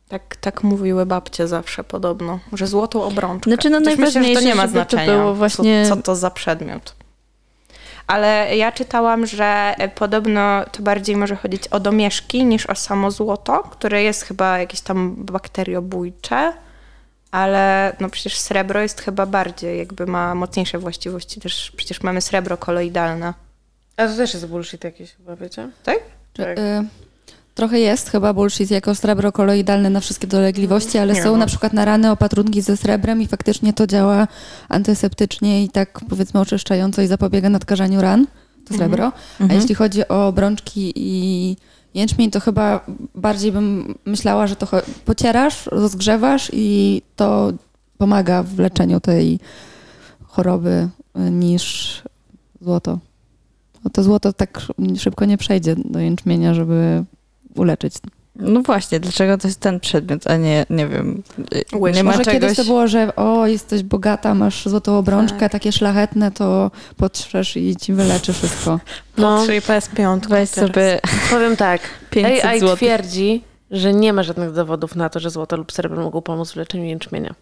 [0.09, 3.51] Tak, tak mówiły babcie zawsze podobno, że złotą obrączkę.
[3.51, 6.03] Znaczy, no Chociaż myślę, że to najważniejsze, nie ma to znaczenia, było właśnie- co, co
[6.03, 6.95] to za przedmiot.
[8.07, 13.11] Ale ja czytałam, że e, podobno to bardziej może chodzić o domieszki niż o samo
[13.11, 16.53] złoto, które jest chyba jakieś tam bakteriobójcze,
[17.31, 21.41] ale no przecież srebro jest chyba bardziej, jakby ma mocniejsze właściwości.
[21.41, 23.35] Też przecież mamy srebro koloidalne.
[23.97, 25.69] A to też jest bullshit jakiś chyba, wiecie?
[26.33, 26.59] Czy, Tak.
[26.59, 26.85] y,
[27.55, 31.37] trochę jest chyba bullshit jako srebro koloidalne na wszystkie dolegliwości, ale Nie są no.
[31.37, 34.29] na przykład na rany opatrunki ze srebrem i faktycznie to działa
[34.69, 38.27] antyseptycznie i tak powiedzmy oczyszczająco i zapobiega nadkażaniu ran,
[38.69, 39.05] to srebro.
[39.07, 39.61] A Mhm.
[39.61, 41.57] jeśli chodzi o obrączki i
[41.97, 42.81] jęczmień, to chyba
[43.15, 44.69] bardziej bym myślała, że to
[45.05, 47.53] pocierasz, rozgrzewasz i to
[47.99, 49.39] pomaga w leczeniu tej
[50.25, 50.89] choroby
[51.19, 52.03] y, niż
[52.61, 52.99] złoto.
[53.85, 57.05] Bo to złoto tak sz- szybko nie przejdzie do jęczmienia, żeby
[57.55, 57.95] uleczyć
[58.39, 61.23] No właśnie, dlaczego to jest ten przedmiot, a nie, nie wiem,
[61.73, 61.97] Wish.
[61.97, 62.41] nie ma Może czegoś...
[62.41, 65.53] kiedyś to było, że o, jesteś bogata, masz złotą obrączkę, Tak.
[65.53, 68.81] takie szlachetne, to potrzesz i ci wyleczy wszystko.
[69.19, 70.29] No, Czyli PS5.
[70.29, 71.81] Weź sobie powiem tak.
[72.11, 72.79] 500 AI złotych.
[72.79, 76.57] twierdzi, że nie ma żadnych dowodów na to, że złoto lub srebro mogą pomóc w
[76.57, 77.35] leczeniu jęczmienia.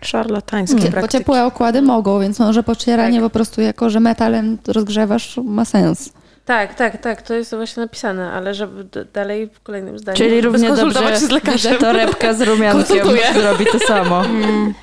[0.00, 1.00] Szarlatańskie Hmm.
[1.00, 3.24] Bo ciepłe okłady mogą, więc może pocieranie Tak.
[3.24, 6.12] po prostu jako, że metalem rozgrzewasz ma sens.
[6.44, 10.18] Tak, tak, tak, to jest właśnie napisane, ale żeby dalej w kolejnym zdaniu.
[10.18, 11.78] Czyli równie dobrze się z lekarzem.
[11.78, 14.24] torebka z rumiankiem zrobi to samo.
[14.24, 14.74] Mm.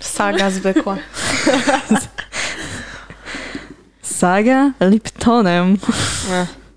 [0.00, 0.96] Saga zwykła.
[4.02, 5.76] Saga Liptonem.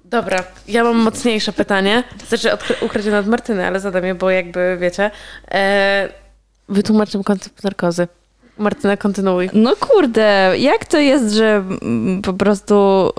[0.06, 2.04] Dobra, ja mam mocniejsze pytanie.
[2.28, 2.50] Znaczy
[2.82, 5.12] ukradzione od Martyny, ale zadam je, bo jakby wiecie.
[5.52, 6.10] E,
[6.70, 8.08] wytłumacz nam koncept narkozy.
[8.58, 9.50] Martyna, kontynuuj.
[9.54, 11.64] No kurde, jak to jest, że
[12.24, 13.10] po prostu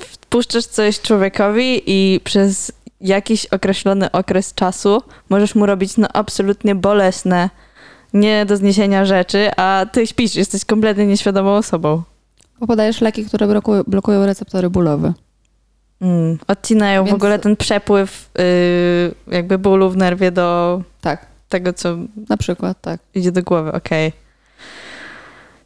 [0.00, 7.50] wpuszczasz coś człowiekowi i przez jakiś określony okres czasu możesz mu robić no absolutnie bolesne,
[8.14, 12.02] nie do zniesienia rzeczy, a ty śpisz, jesteś kompletnie nieświadomą osobą.
[12.60, 15.12] Bo podajesz leki, które blokują, blokują receptory bólowe.
[16.00, 16.38] Mm.
[16.48, 21.96] Odcinają w Więc- ogóle ten przepływ yy, jakby bólu w nerwie do Tak, tego, co
[22.28, 23.00] na przykład, tak.
[23.14, 24.12] idzie do głowy, okej.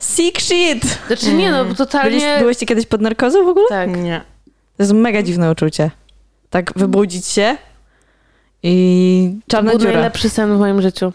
[0.01, 0.98] Sick shit!
[1.07, 2.11] Znaczy nie, no bo totalnie...
[2.11, 3.66] Byliście, byłyście kiedyś pod narkozą w ogóle?
[3.68, 3.96] Tak.
[3.96, 4.20] Nie.
[4.76, 5.90] To jest mega dziwne uczucie.
[6.51, 7.57] Tak wybudzić się
[8.62, 9.92] i To czarna był dziura.
[9.92, 11.12] najlepszy sen w moim życiu.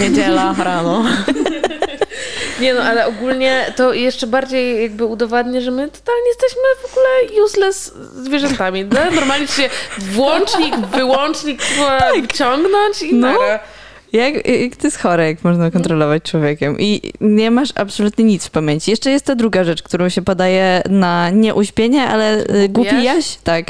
[0.00, 1.04] Niedziela rano.
[2.60, 7.44] Nie no, ale ogólnie to jeszcze bardziej jakby udowadnia, że my totalnie jesteśmy w ogóle
[7.44, 8.84] useless zwierzętami.
[8.84, 9.00] No?
[9.14, 12.14] Normalnie się włącznik, wyłącznik tak.
[12.32, 13.32] wciągnąć i No.
[13.32, 13.60] nara.
[14.12, 18.50] Jak, jak to jest chore, jak można kontrolować człowiekiem i nie masz absolutnie nic w
[18.50, 18.90] pamięci.
[18.90, 23.04] Jeszcze jest ta druga rzecz, którą się podaje na nie uśpienie, ale y, głupi jaś?
[23.04, 23.66] jaś, tak.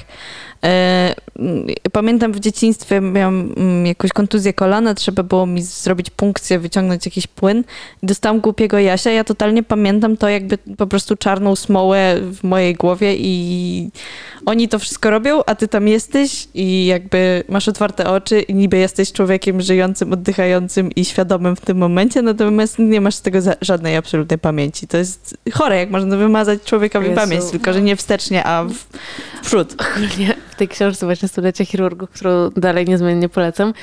[0.65, 1.15] E,
[1.93, 7.27] Pamiętam w dzieciństwie miałam mm, jakąś kontuzję kolana, trzeba było mi zrobić punkcję, wyciągnąć jakiś
[7.27, 7.65] płyn
[8.03, 9.11] i dostałam głupiego jasia.
[9.11, 13.91] Ja totalnie pamiętam to jakby po prostu czarną smołę w mojej głowie i
[14.47, 18.77] oni to wszystko robią, a ty tam jesteś i jakby masz otwarte oczy i niby
[18.77, 23.97] jesteś człowiekiem żyjącym, oddychającym i świadomym w tym momencie, natomiast nie masz z tego żadnej
[23.97, 24.87] absolutnej pamięci.
[24.87, 27.21] To jest chore, jak można wymazać człowiekowi Jezu.
[27.21, 28.75] pamięć, tylko że nie wstecznie, a w,
[29.43, 29.75] przód.
[29.97, 33.75] Ogólnie tej książce właśnie Stulecia Chirurgów, którą dalej niezmiennie polecam,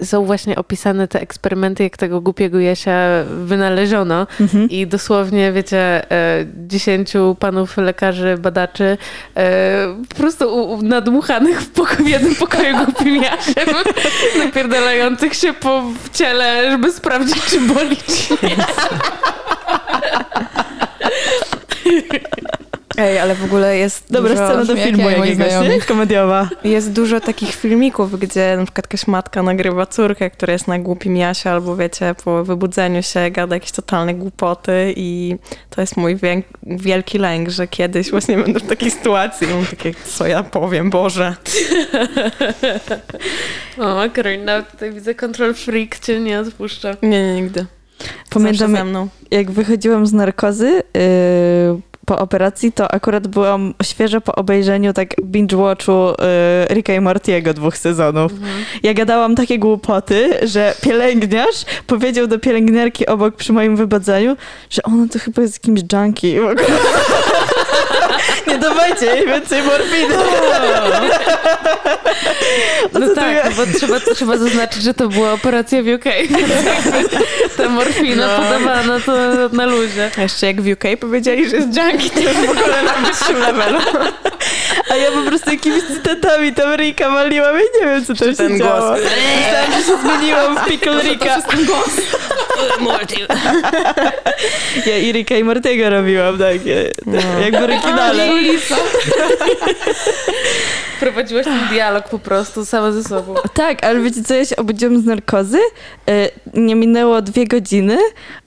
[0.00, 2.98] e, są właśnie opisane te eksperymenty, jak tego głupiego Jasia
[3.44, 4.70] wynaleziono Mhm.
[4.70, 8.98] i dosłownie, wiecie, e, dziesięciu panów lekarzy, badaczy
[9.36, 13.74] e, po prostu nadmuchanych w, poko- w jednym pokoju głupim Jasiem,
[14.44, 18.56] napierdalających się po ciele, żeby sprawdzić, czy boli, czy nie.
[22.98, 25.68] Ej, ale w ogóle jest Dobra dużo, scena do jak filmu ja i moi jakiegoś,
[25.68, 25.80] nie?
[25.88, 26.48] Komediowa.
[26.64, 31.16] jest dużo takich filmików, gdzie na przykład jakaś matka nagrywa córkę, która jest na głupim
[31.16, 35.36] jasie, albo wiecie, po wybudzeniu się gada jakieś totalne głupoty i
[35.70, 39.66] to jest mój wiek, wielki lęk, że kiedyś właśnie będę w takiej sytuacji i mam
[39.66, 41.34] takie, co ja powiem, Boże.
[43.78, 46.96] O, Karolina, tutaj widzę control freak, cię nie odpuszcza.
[47.02, 47.66] Nie, nie, nigdy.
[48.30, 49.08] Pamiętam, Zawsze ze mną.
[49.30, 56.14] jak wychodziłam z narkozy yy, po operacji, to akurat byłam świeżo po obejrzeniu tak binge-watchu
[56.68, 58.32] yy, Ricka i Mortiego dwóch sezonów.
[58.82, 64.36] Ja gadałam takie głupoty, że pielęgniarz powiedział do pielęgniarki obok przy moim wybudzeniu,
[64.70, 66.40] że ona to chyba jest jakimś junkie.
[68.60, 70.14] Dawajcie jej więcej morfiny.
[72.92, 76.04] No co tak, to no bo trzeba, trzeba zaznaczyć, że to była operacja w UK.
[77.56, 78.36] Ta morfina No.
[78.44, 79.12] podawana to
[79.52, 80.10] na luzie.
[80.18, 83.78] A jeszcze jak w UK powiedzieli, że jest junkie, to w ogóle na wyższym levelu.
[84.90, 88.36] A ja po prostu jakimiś cytatami tam Ricka waliłam i nie wiem, co tam się
[88.36, 88.80] ten działo.
[88.88, 89.00] głos.
[89.36, 91.36] Myślałam, że się zmieniłam w Pickle Ricka.
[94.86, 97.18] Ja i Ricka i Mortiego robiłam takie, No.
[97.40, 98.28] jak w oryginale.
[101.00, 103.34] Prowadziłaś ten dialog po prostu sama ze sobą.
[103.54, 105.58] Tak, ale wiecie co, ja się obudziłam z narkozy,
[106.08, 107.98] e, nie minęło dwie godziny,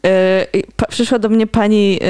[0.06, 0.46] e,
[0.89, 2.06] przyszła do mnie pani e,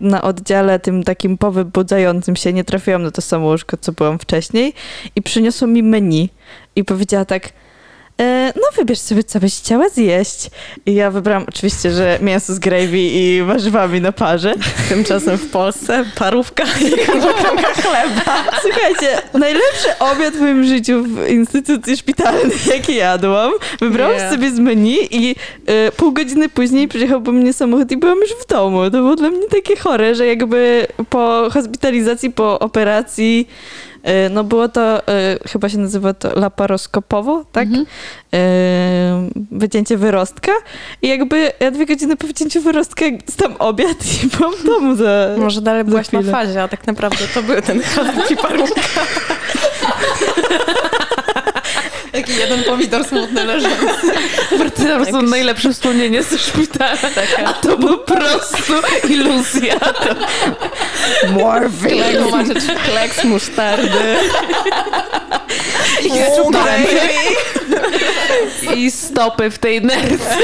[0.00, 4.72] na oddziale tym takim powybudzającym się, nie trafiłam na to samo łóżko, co byłam wcześniej
[5.16, 6.28] i przyniosła mi menu.
[6.76, 7.52] I powiedziała tak,
[8.56, 10.50] no wybierz sobie, co byś chciała zjeść.
[10.86, 14.54] I ja wybrałam oczywiście, że mięso z gravy i warzywami na parze.
[14.88, 18.44] Tymczasem w Polsce parówka i kawałka chleba.
[18.62, 23.52] Słuchajcie, najlepszy obiad w moim życiu w instytucji szpitalnej, jaki jadłam.
[23.80, 24.30] Wybrałam Nie.
[24.30, 25.36] sobie z menu i
[25.88, 28.84] y, pół godziny później przyjechał po mnie samochód i byłam już w domu.
[28.84, 33.48] To było dla mnie takie chore, że jakby po hospitalizacji, po operacji
[33.93, 33.93] E,
[34.30, 37.68] No było to, e, chyba się nazywa to laparoskopowo, tak?
[37.68, 37.86] Mhm.
[38.34, 40.52] E, Wycięcie wyrostka
[41.02, 43.04] i jakby ja dwie godziny po wycięciu wyrostka
[43.36, 45.28] tam obiad i byłam w domu za...
[45.38, 48.80] Może dalej byłaś na fazie, a tak naprawdę to był ten chleb i parówka.
[52.44, 54.12] Jeden pomidor smutny leżący.
[54.50, 54.56] To
[55.00, 56.96] prostu najlepsze wspomnienie ze szpitala.
[57.46, 58.72] A to po prostu
[59.08, 59.74] iluzja.
[61.88, 64.16] Kleks, zobaczyć kleks musztardy.
[68.76, 70.36] I stopy w tej nerce.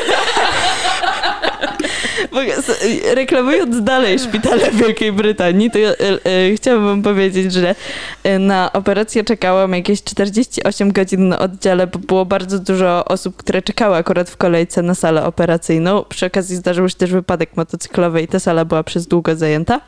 [3.14, 5.94] Reklamując dalej szpitale w Wielkiej Brytanii, to ja e,
[6.24, 7.74] e, chciałabym wam powiedzieć, że
[8.22, 13.62] e, na operację czekałam jakieś 48 godzin na oddziale, bo było bardzo dużo osób, które
[13.62, 16.04] czekały akurat w kolejce na salę operacyjną.
[16.08, 19.80] Przy okazji zdarzył się też wypadek motocyklowy i ta sala była przez długo zajęta.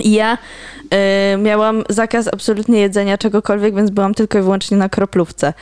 [0.00, 0.38] I ja
[0.90, 5.52] e, miałam zakaz absolutnie jedzenia czegokolwiek, więc byłam tylko i wyłącznie na kroplówce.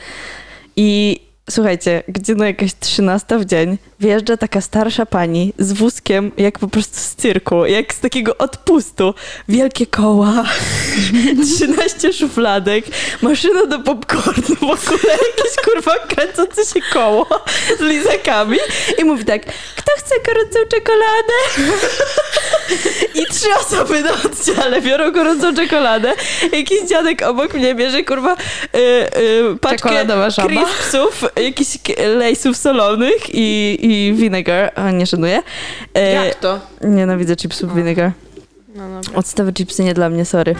[0.75, 6.59] I słuchajcie, gdzie no jakaś 13 w dzień wjeżdża taka starsza pani z wózkiem, jak
[6.59, 9.13] po prostu z cyrku, jak z takiego odpustu.
[9.49, 10.43] Wielkie koła,
[11.55, 12.85] 13 szufladek,
[13.21, 17.27] maszyna do popcornu, w ogóle jakieś kurwa kręcące się koło
[17.79, 18.57] z lizakami
[18.97, 19.41] i mówi tak,
[19.75, 21.33] kto chce gorącą czekoladę?
[23.15, 26.13] I trzy osoby na oddziale biorą gorącą czekoladę.
[26.51, 30.47] Jakiś dziadek obok mnie bierze, kurwa, y, y, paczkę Czekoladowa żaba.
[30.47, 31.77] crispsów, jakichś
[32.15, 34.71] lejsów solonych i, i vinegar.
[34.75, 35.43] A, nie szanuję.
[35.93, 36.59] E, Jak to?
[36.81, 38.11] Nienawidzę chipsów vinegar.
[38.75, 39.19] No dobra.
[39.19, 40.55] Octowe chipsy nie dla mnie, sorry.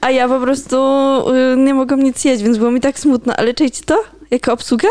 [0.00, 0.76] A ja po prostu
[1.52, 3.34] y, nie mogłam nic jeść, więc było mi tak smutno.
[3.36, 4.04] Ale czujcie to?
[4.30, 4.88] Jako obsługa?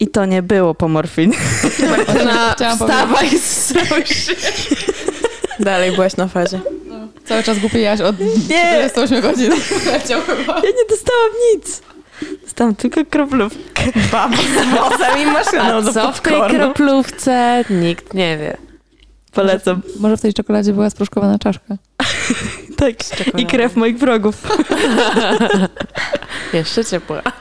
[0.00, 1.32] I to nie było po morfin.
[1.90, 3.72] Martyna, wstawaj z
[4.04, 4.32] się.
[5.60, 6.60] Dalej byłaś na fazie.
[7.24, 8.26] Cały czas głupijaś od Nie.
[8.90, 9.52] 48 godzin.
[9.86, 10.54] Leciał chyba.
[10.56, 11.82] Ja nie dostałam nic.
[12.42, 13.82] Dostałam tylko kroplówkę.
[14.12, 17.64] Baba z włosem i maszyną A do co w tej kroplówce?
[17.70, 18.56] Nikt nie wie.
[19.32, 19.82] Polecam.
[20.00, 21.76] Może w tej czekoladzie była sproszkowana czaszka.
[22.76, 22.94] Tak.
[23.38, 24.42] I krew moich wrogów.
[26.52, 27.22] Jeszcze ciepła.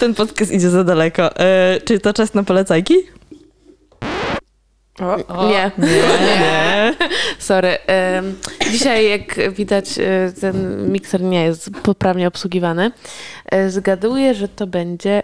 [0.00, 1.36] Ten podcast idzie za daleko.
[1.36, 2.94] E, czy to czas na polecajki?
[5.00, 5.70] O, Nie.
[5.78, 6.94] Nie.
[7.38, 7.68] Sorry.
[7.86, 8.38] Em,
[8.72, 12.90] Dzisiaj, jak widać, e, ten mikser nie jest poprawnie obsługiwany.
[13.46, 15.22] E, Zgaduję, że to będzie...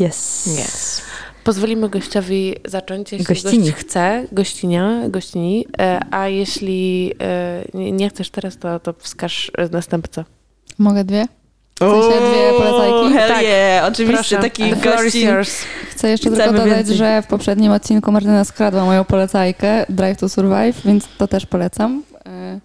[0.00, 0.46] Yes.
[0.46, 1.02] Yes.
[1.44, 3.58] Pozwolimy gościowi zacząć, jeśli Gościni.
[3.70, 7.12] gość chce, gościnia, gościni, e, a jeśli
[7.74, 10.24] nie nie chcesz teraz, to, to wskaż następcę.
[10.78, 11.26] Mogę dwie?
[11.78, 13.14] Sensie dwie polecajki?
[13.18, 13.42] Hell Tak.
[13.42, 13.88] yeah.
[13.88, 14.50] Oczywiście Proszę.
[14.50, 15.28] taki The floor is gościn.
[15.28, 15.56] yours.
[15.90, 16.96] Chcę jeszcze Chcemy tylko dodać, więcej.
[16.96, 22.02] że w poprzednim odcinku Martyna skradła moją polecajkę Drive to Survive, więc to też polecam.
[22.26, 22.60] E,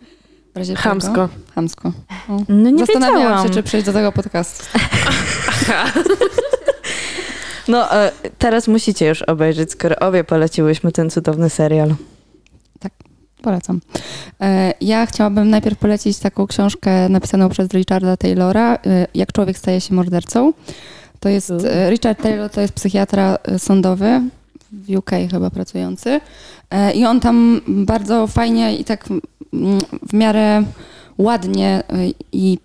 [0.53, 1.29] W razie czego- Chamsko.
[1.55, 1.91] Chamsko.
[2.29, 2.37] O.
[2.49, 3.47] No nie Zastanawiałam wiedziałam.
[3.47, 4.65] się, czy przejść do tego podcastu.
[7.67, 11.95] No e, teraz musicie już obejrzeć, skoro obie poleciłyśmy ten cudowny serial.
[13.47, 13.81] Polecam.
[14.41, 19.81] E, Ja chciałabym najpierw polecić taką książkę napisaną przez Richarda Taylora, e, Jak człowiek staje
[19.81, 20.53] się mordercą.
[21.19, 24.21] To jest, e, Richard Taylor to jest psychiatra sądowy,
[24.71, 26.21] w UK chyba pracujący.
[26.95, 29.09] I on tam bardzo fajnie i tak
[29.53, 29.79] mm,
[30.09, 30.63] w miarę
[31.17, 31.83] ładnie
[32.31, 32.57] i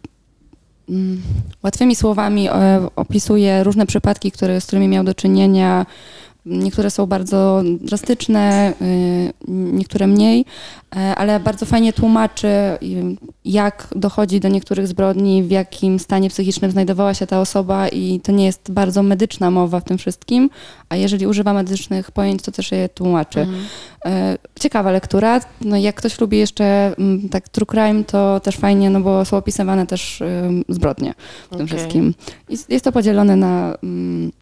[0.88, 1.22] mm,
[1.62, 2.48] łatwymi słowami
[2.96, 5.86] opisuje różne przypadki, które, z którymi miał do czynienia.
[6.46, 10.44] Niektóre są bardzo drastyczne, y, niektóre mniej,
[10.96, 12.78] e, ale bardzo fajnie tłumaczy, y,
[13.44, 18.32] jak dochodzi do niektórych zbrodni, w jakim stanie psychicznym znajdowała się ta osoba i to
[18.32, 20.50] nie jest bardzo medyczna mowa w tym wszystkim,
[20.88, 23.46] a jeżeli używa medycznych pojęć, to też je tłumaczy.
[24.04, 25.40] E, Ciekawa lektura.
[25.60, 29.36] No, jak ktoś lubi jeszcze mm, tak true crime, to też fajnie, no bo są
[29.36, 30.22] opisywane też
[30.68, 31.14] zbrodnie
[31.46, 31.66] w tym Okej.
[31.66, 32.14] wszystkim.
[32.48, 34.32] I jest to podzielone na, mm,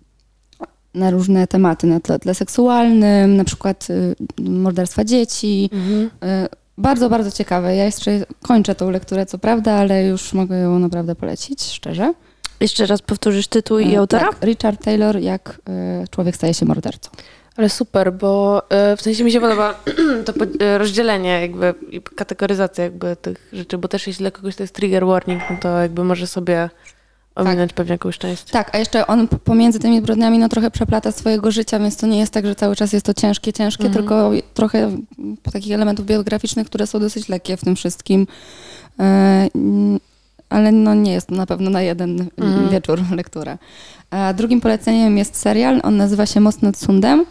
[0.94, 5.70] na różne tematy, na tle, tle seksualnym, na przykład y, morderstwa dzieci.
[5.72, 6.10] Mhm.
[6.44, 7.76] Y, Bardzo, bardzo ciekawe.
[7.76, 12.14] Ja jeszcze kończę tą lekturę, co prawda, ale już mogę ją naprawdę polecić, szczerze.
[12.60, 14.28] Jeszcze raz powtórzysz tytuł i Y, autora?
[14.28, 15.60] Tak, Richard Taylor, jak
[16.04, 17.10] y, człowiek staje się mordercą.
[17.56, 19.74] Ale super, bo e, w sensie mi się podoba
[20.24, 24.62] to e, rozdzielenie jakby i kategoryzacja jakby tych rzeczy, bo też jeśli dla kogoś to
[24.62, 26.70] jest trigger warning, no to jakby może sobie
[27.40, 28.44] ominąć pewnie jakąś część.
[28.44, 32.18] Tak, a jeszcze on pomiędzy tymi zbrodniami no trochę przeplata swojego życia, więc to nie
[32.18, 33.94] jest tak, że cały czas jest to ciężkie, ciężkie, Mhm.
[34.04, 34.90] tylko trochę
[35.52, 38.26] takich elementów biograficznych, które są dosyć lekkie w tym wszystkim.
[39.00, 39.48] E,
[40.48, 42.68] ale no nie jest to na pewno na jeden Mhm.
[42.68, 43.58] wieczór lektura.
[44.10, 47.24] A drugim poleceniem jest serial, on nazywa się Most nad Sundem.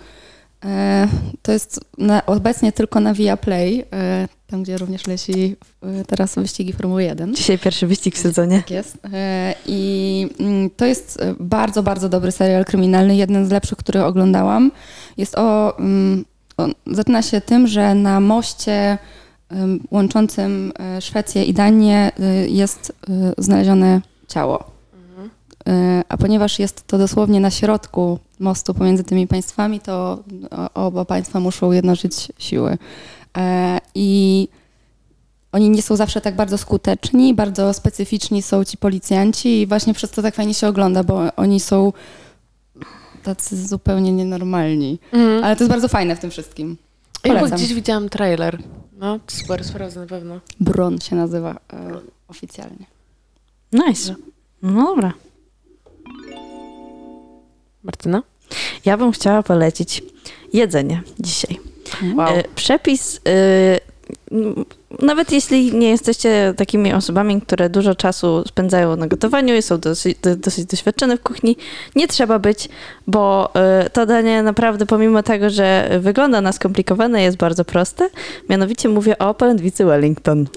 [0.66, 1.08] E,
[1.42, 1.80] to jest
[2.26, 7.36] obecnie tylko na Viaplay, e, tam gdzie również leci e, teraz wyścigi Formuły 1.
[7.36, 8.58] Dzisiaj pierwszy wyścig w sezonie.
[8.58, 8.98] Tak jest.
[9.14, 14.04] E, I mm, to jest e, bardzo, bardzo dobry serial kryminalny, jeden z lepszych, który
[14.04, 14.72] oglądałam.
[15.18, 16.26] Jest o, mm,
[16.58, 18.98] on zaczyna się tym, że na moście
[19.92, 22.12] łączącym Szwecję i Danię
[22.48, 22.94] jest
[23.38, 24.64] znalezione ciało.
[25.68, 31.06] E, A ponieważ jest to dosłownie na środku mostu pomiędzy tymi państwami, to o- oba
[31.06, 32.78] państwa muszą jednoczyć siły.
[33.38, 34.48] E, I
[35.52, 40.12] oni nie są zawsze tak bardzo skuteczni, bardzo specyficzni są ci policjanci i właśnie przez
[40.12, 41.94] to tak fajnie się ogląda, bo oni są
[43.24, 45.00] tacy zupełnie nienormalni.
[45.12, 45.44] Mhm.
[45.44, 46.78] Ale to jest bardzo fajne w tym wszystkim.
[47.26, 47.58] Ja Polecam.
[47.58, 48.60] gdzieś widziałam trailer.
[48.94, 50.40] No, super, sprawdzę na pewno.
[50.60, 52.86] Bron się nazywa e, oficjalnie.
[53.72, 54.16] Nice.
[54.62, 55.14] No dobra.
[57.84, 58.24] Martyna?
[58.86, 60.04] Ja bym chciała polecić
[60.54, 61.60] jedzenie dzisiaj.
[62.16, 62.28] Wow.
[62.28, 63.80] E, Przepis, e,
[65.02, 70.18] nawet jeśli nie jesteście takimi osobami, które dużo czasu spędzają na gotowaniu i są dosyć,
[70.24, 71.58] do- dosyć doświadczone w kuchni,
[71.96, 72.70] nie trzeba być,
[73.08, 78.10] bo e, to danie naprawdę pomimo tego, że wygląda na skomplikowane, jest bardzo proste.
[78.50, 80.48] Mianowicie mówię o polędwicy Wellington.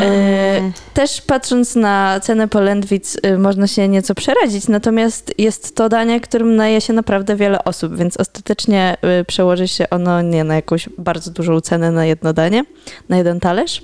[0.00, 6.20] E, Też patrząc na cenę polędwic, y, można się nieco przerazić, natomiast jest to danie,
[6.20, 10.88] którym naje się naprawdę wiele osób, więc ostatecznie y, przełoży się ono nie na jakąś
[10.98, 12.64] bardzo dużą cenę na jedno danie,
[13.08, 13.82] na jeden talerz.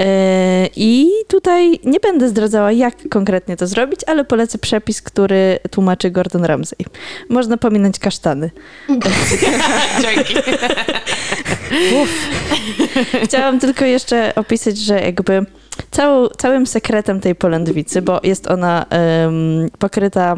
[0.00, 6.10] E, I tutaj nie będę zdradzała, jak konkretnie to zrobić, ale polecę przepis, który tłumaczy
[6.10, 6.86] Gordon Ramsay.
[7.28, 8.50] Można pominąć kasztany.
[10.02, 10.34] Dzięki.
[13.24, 15.46] Chciałam tylko jeszcze opisać, że jakby
[15.90, 20.36] całą, całym sekretem tej polędwicy, bo jest ona em, pokryta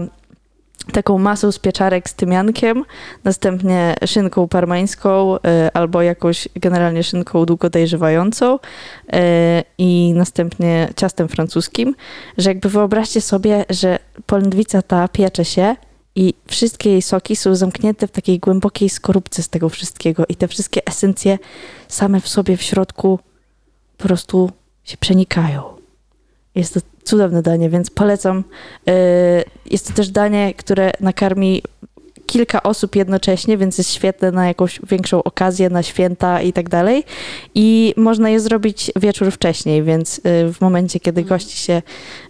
[0.92, 2.84] taką masą z pieczarek z tymiankiem,
[3.24, 5.40] następnie szynką parmańską y,
[5.74, 8.58] albo jakąś generalnie szynką długo dojrzewającą y,
[9.78, 11.94] i następnie ciastem francuskim,
[12.38, 15.76] że jakby wyobraźcie sobie, że polędwica ta piecze się
[16.14, 20.48] i wszystkie jej soki są zamknięte w takiej głębokiej skorupce z tego wszystkiego i te
[20.48, 21.38] wszystkie esencje
[21.88, 23.18] same w sobie w środku
[23.96, 24.50] po prostu
[24.84, 25.62] się przenikają.
[26.54, 28.44] Jest to cudowne danie, więc polecam.
[28.86, 28.92] Yy,
[29.70, 31.62] Jest to też danie, które nakarmi
[32.26, 37.04] kilka osób jednocześnie, więc jest świetne na jakąś większą okazję, na święta i tak dalej.
[37.54, 41.82] I można je zrobić wieczór wcześniej, więc yy, w momencie, kiedy gości się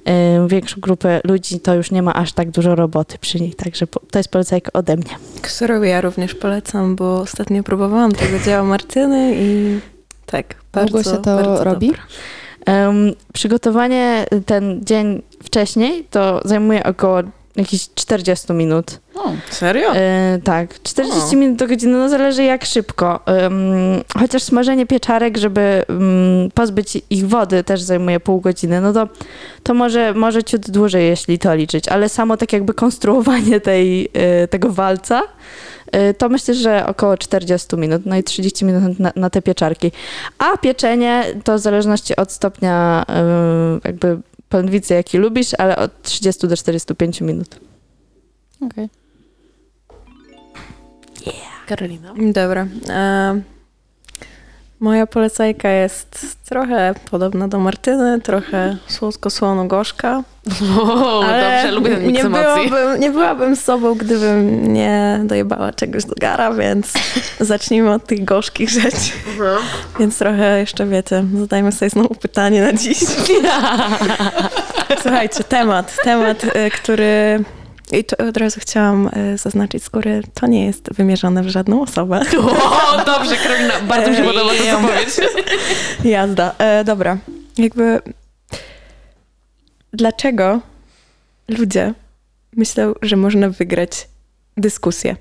[0.06, 0.12] yy,
[0.48, 3.54] większą grupę ludzi, to już nie ma aż tak dużo roboty przy niej.
[3.54, 5.10] Także to jest polecajka ode mnie.
[5.42, 9.78] Którego ja również polecam, bo ostatnio próbowałam tego dzieła Martyny i
[10.26, 11.86] tak, bardzo, Długo się to bardzo robi?
[11.86, 12.02] dobre.
[12.68, 17.18] Em, przygotowanie ten dzień wcześniej to zajmuje około
[17.58, 19.00] jakichś 40 minut.
[19.14, 19.94] O, Serio?
[19.94, 21.38] E, tak, 40 O.
[21.38, 23.20] minut do godziny, no zależy jak szybko.
[24.18, 29.08] Chociaż smażenie pieczarek, żeby mm, pozbyć ich wody też zajmuje pół godziny, no to,
[29.62, 34.48] to może, może ciut dłużej, jeśli to liczyć, ale samo tak jakby konstruowanie tej, e,
[34.48, 35.22] tego walca,
[35.92, 39.92] e, to myślę, że około 40 minut, no i 30 minut na, na te pieczarki.
[40.38, 43.04] A pieczenie to w zależności od stopnia
[43.84, 44.18] jakby
[44.48, 47.60] pędwicy, jaki lubisz, ale od 30 do 45 minut.
[48.60, 48.88] okej.
[51.66, 52.14] Karolina.
[52.32, 52.66] Dobra.
[52.88, 53.40] E,
[54.80, 60.22] moja polecajka jest trochę podobna do Martyny, trochę słodko-słono-gorzka.
[60.82, 66.14] O, dobrze, lubię ten miks nie, byłabym, nie byłabym sobą, gdybym nie dojebała czegoś do
[66.20, 66.92] gara, więc
[67.40, 69.12] zacznijmy od tych gorzkich rzeczy.
[69.98, 72.98] Więc trochę jeszcze, wiecie, zadajmy sobie znowu pytanie na dziś.
[75.02, 77.44] Słuchajcie, temat, temat, y, który...
[77.92, 81.82] I to od razu chciałam y, zaznaczyć z góry, to nie jest wymierzone w żadną
[81.82, 82.20] osobę.
[82.38, 85.22] O, dobrze, Karolina, bardzo mi się podoba to, co.
[86.08, 86.54] Jazda.
[86.58, 87.18] E, dobra.
[87.58, 88.00] Jakby
[89.92, 90.60] dlaczego
[91.48, 91.94] ludzie
[92.56, 94.08] myślą, że można wygrać
[94.56, 95.16] dyskusję?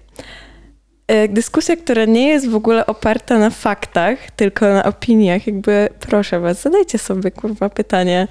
[1.08, 5.48] E, Dyskusja, która nie jest w ogóle oparta na faktach, tylko na opiniach.
[5.48, 8.28] Jakby proszę was, zadajcie sobie kurwa pytanie,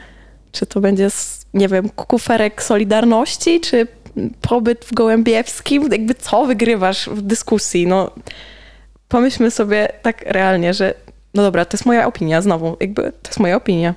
[0.52, 1.08] czy to będzie,
[1.54, 3.86] nie wiem, kuferek Solidarności, czy
[4.40, 5.88] pobyt w Gołębiewskim?
[5.92, 7.86] Jakby co wygrywasz w dyskusji?
[7.86, 8.10] No,
[9.08, 10.94] pomyślmy sobie tak realnie, że
[11.34, 13.94] no dobra, to jest moja opinia znowu, jakby to jest moja opinia.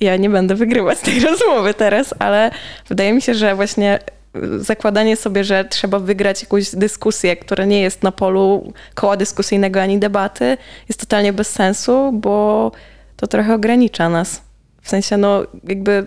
[0.00, 2.50] Ja nie będę wygrywać tej rozmowy teraz, ale
[2.88, 3.98] wydaje mi się, że właśnie
[4.36, 9.82] y, zakładanie sobie, że trzeba wygrać jakąś dyskusję, która nie jest na polu koła dyskusyjnego
[9.82, 10.56] ani debaty,
[10.88, 12.72] jest totalnie bez sensu, bo
[13.16, 14.42] to trochę ogranicza nas.
[14.82, 16.06] W sensie, no jakby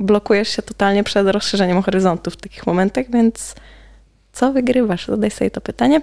[0.00, 3.54] blokujesz się totalnie przed rozszerzeniem horyzontu w takich momentach, więc
[4.32, 5.06] co wygrywasz?
[5.06, 6.00] Zadaj sobie to pytanie.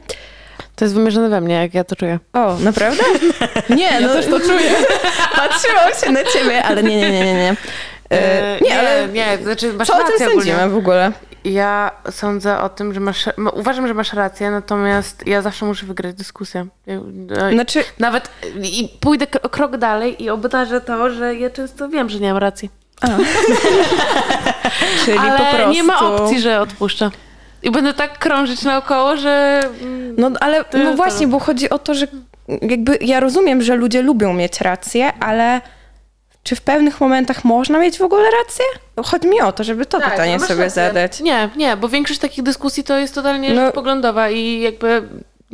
[0.76, 2.20] To jest wymierzone we mnie, jak ja to czuję.
[2.34, 3.04] O, naprawdę?
[3.76, 4.72] Nie, no też to czuję.
[5.36, 7.34] Patrzyłam się na ciebie, ale nie, nie, nie, nie.
[7.34, 7.56] nie.
[8.10, 11.12] E, nie, ale nie, znaczy masz co o tym rację sądzimy w ogóle?
[11.44, 13.30] Ja sądzę o tym, że masz.
[13.54, 16.68] Uważam, że masz rację, natomiast ja zawsze muszę wygrać dyskusję.
[16.86, 17.02] Ja-
[17.54, 18.30] Znaczy, Nawet
[18.64, 22.70] i pójdę krok dalej i obnażę to, że ja często wiem, że nie mam racji.
[25.06, 25.72] czyli Ale po prostu...
[25.74, 27.12] nie ma opcji, że odpuszczę.
[27.64, 29.62] I będę tak krążyć naokoło, że.
[29.82, 31.32] mm, No ale To no właśnie, to.
[31.32, 32.08] bo chodzi o to, że
[32.62, 35.62] jakby ja rozumiem, że ludzie lubią mieć rację, ale
[36.44, 38.66] czy w pewnych momentach można mieć w ogóle rację?
[39.06, 40.84] Chodzi mi o to, żeby to Tak, pytanie masz sobie rację.
[40.88, 41.20] zadać.
[41.20, 43.72] Nie, nie, bo większość takich dyskusji to jest totalnie No.
[43.72, 45.04] poglądowa i jakby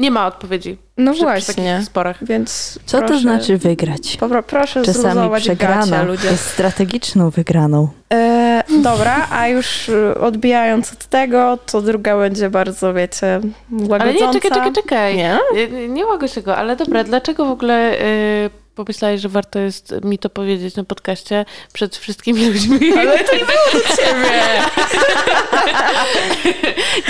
[0.02, 0.78] nie ma odpowiedzi.
[0.98, 2.26] No przy, Przy właśnie, takich sporach.
[2.26, 4.18] więc Co proszę, to znaczy wygrać?
[4.18, 7.88] Popro, proszę Czasami przegrana gacie, jest strategiczną wygraną.
[8.14, 9.92] E, dobra, a już
[10.22, 13.40] odbijając od tego, to druga będzie bardzo, wiecie,
[13.80, 14.26] Ale łagodząca.
[14.26, 15.18] nie, czekaj, czekaj, czekaj.
[15.18, 15.40] Nie?
[15.54, 18.50] Nie, nie tego, ale dobra, dlaczego w ogóle y,
[18.86, 22.80] pomyślałeś, że warto jest mi to powiedzieć na podcaście przed wszystkimi ludźmi?
[23.00, 24.32] Ale to nie było do ciebie.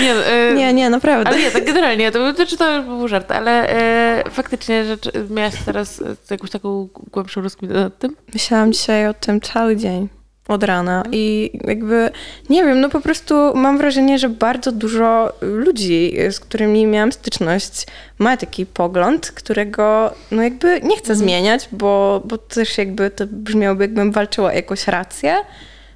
[0.00, 0.14] nie,
[0.50, 1.30] y, Nie, nie, naprawdę.
[1.30, 4.98] Ale nie, tak generalnie, to, to, czy to już był żart, ale e, faktycznie że,
[4.98, 8.16] czy- miałaś teraz e, jakąś taką głębszą rozkminę nad tym?
[8.34, 10.08] Myślałam dzisiaj o tym cały dzień.
[10.52, 12.10] Od rana i jakby,
[12.50, 17.86] nie wiem, no po prostu mam wrażenie, że bardzo dużo ludzi, z którymi miałam styczność,
[18.18, 23.84] ma taki pogląd, którego no jakby nie chcę zmieniać, bo, bo też jakby to brzmiałoby,
[23.84, 25.36] jakbym walczyła o jakąś rację,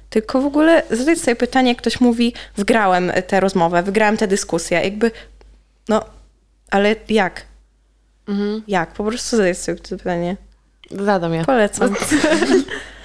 [0.09, 4.81] tylko w ogóle zadać sobie pytanie, jak ktoś mówi, wygrałem tę rozmowę, wygrałem tę dyskusję,
[4.83, 5.11] jakby,
[5.89, 6.05] no,
[6.71, 7.45] ale jak?
[8.67, 8.93] Jak?
[8.93, 10.37] Po prostu zadać sobie to pytanie.
[10.91, 11.45] Zadam ja.
[11.45, 11.95] Polecam.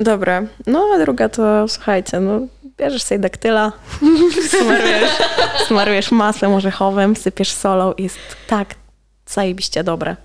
[0.00, 2.40] Dobra, no a druga to słuchajcie, no
[2.78, 3.72] bierzesz sobie daktyla,
[4.60, 5.10] smarujesz,
[5.66, 8.74] smarujesz masłem orzechowym, sypiesz solą i jest tak
[9.26, 10.16] zajebiście dobre.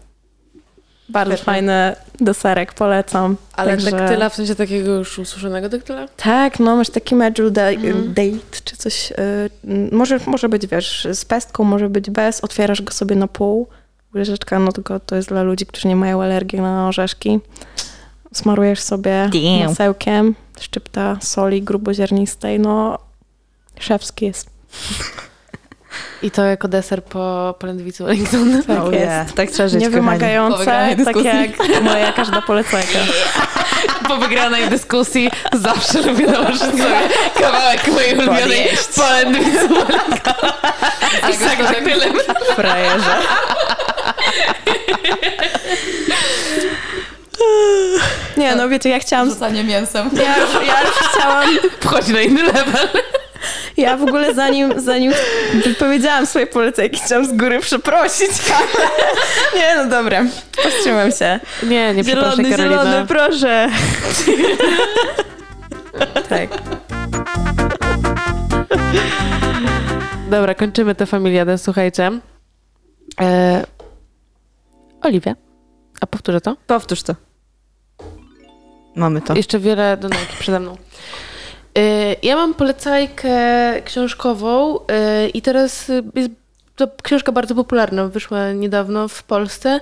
[1.10, 1.46] Bardzo Świetnie.
[1.54, 3.36] fajny deserek, polecam.
[3.54, 6.08] Ale Także- daktyla, w sensie takiego już ususzonego daktyla?
[6.18, 7.72] Tak, no masz taki medjool da-
[8.08, 9.12] date czy coś.
[9.12, 9.16] y,
[9.92, 12.42] może, może być, wiesz, z pestką, może być bez.
[12.44, 13.68] Otwierasz go sobie na pół.
[14.16, 17.40] Łyżeczka, no tylko to jest dla ludzi, którzy nie mają alergii na orzeszki.
[18.36, 19.70] Smarujesz sobie Damn.
[19.70, 22.98] masełkiem, szczypta soli gruboziarnistej, no
[23.80, 24.50] szewski jest.
[26.22, 28.62] I to jako deser po polędwicy Wellington.
[28.68, 29.06] Tak Oh jest.
[29.06, 33.00] yeah, Tak trzeba żyć, Niewymagające, tak jak moja każda polecenka.
[34.08, 36.86] Po wygranej dyskusji zawsze lubię nałożyć sobie
[37.40, 40.52] kawałek mojej ulubionej polędwicy Wellington.
[41.22, 42.14] A z daktylem.
[42.56, 43.16] Frajerze.
[48.38, 50.10] Nie, no wiecie, ja chciałam Rzucanie mięsem.
[50.14, 51.46] Ja już, ja już chciałam.
[51.80, 52.88] Wchodzi na inny level.
[53.78, 55.12] Ja w ogóle zanim, zanim
[55.80, 58.88] powiedziałam swoje polecajki, chciałam z góry przeprosić, ale
[59.62, 60.24] nie, no dobra,
[60.64, 61.40] powstrzymam się.
[61.64, 62.84] Nie, nie przepraszaj Zielony, Karolina.
[62.84, 63.70] zielony, proszę.
[66.30, 66.50] Tak.
[70.30, 72.12] Dobra, kończymy tę familiadę, słuchajcie.
[73.22, 73.64] E...
[75.02, 75.36] Oliwia,
[76.02, 76.56] a powtórzę to?
[76.68, 77.16] Powtórz to.
[78.96, 79.36] Mamy to.
[79.36, 80.78] Jeszcze wiele do nauki przede mną.
[81.78, 83.32] E, Ja mam polecajkę
[83.86, 86.32] książkową e, i teraz jest
[86.76, 89.80] to książka bardzo popularna, wyszła niedawno w Polsce,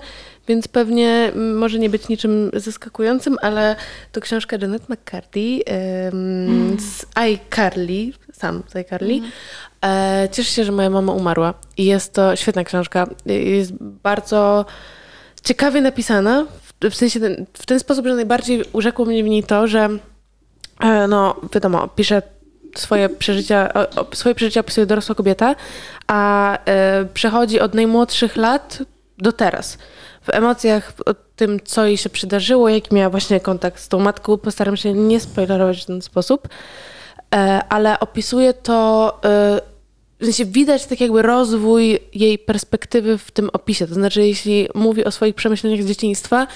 [0.47, 3.75] więc pewnie mm, może nie być niczym zaskakującym, ale
[4.11, 9.19] to książka Janet McCarthy em, z iCarly, sam z iCarly.
[9.85, 13.07] E, Cieszę się, że moja mama umarła i jest to świetna książka.
[13.25, 14.65] Jest bardzo
[15.43, 16.45] ciekawie napisana,
[16.91, 19.89] w, sensie ten, w ten sposób, że najbardziej urzekło mnie w niej to, że
[20.79, 22.21] e, no wiadomo, pisze
[22.75, 23.69] swoje przeżycia,
[24.13, 25.55] swoje przeżycia opisuje dorosła kobieta,
[26.07, 28.79] a e, przechodzi od najmłodszych lat
[29.17, 29.77] do teraz.
[30.21, 34.37] W emocjach, o tym, co jej się przydarzyło, jaki miała właśnie kontakt z tą matką,
[34.37, 36.47] postaram się nie spoilerować w ten sposób,
[37.35, 39.19] e, ale opisuje to
[40.19, 43.87] w sensie widać tak jakby rozwój jej perspektywy w tym opisie.
[43.87, 46.47] To znaczy, jeśli mówi o swoich przemyśleniach z dzieciństwa,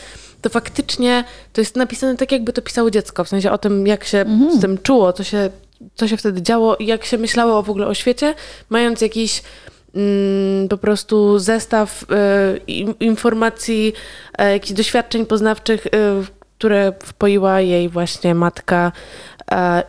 [0.41, 1.23] to faktycznie
[1.53, 3.23] to jest napisane tak, jakby to pisało dziecko.
[3.23, 4.25] W sensie o tym, jak się
[4.57, 5.49] z tym czuło, co się,
[5.95, 8.35] co się wtedy działo i jak się myślało w ogóle o świecie,
[8.69, 9.43] mając jakiś
[9.95, 12.57] mm, po prostu zestaw y,
[12.99, 13.93] informacji,
[14.41, 15.89] y, jakichś doświadczeń poznawczych, y,
[16.57, 18.91] które wpoiła jej właśnie matka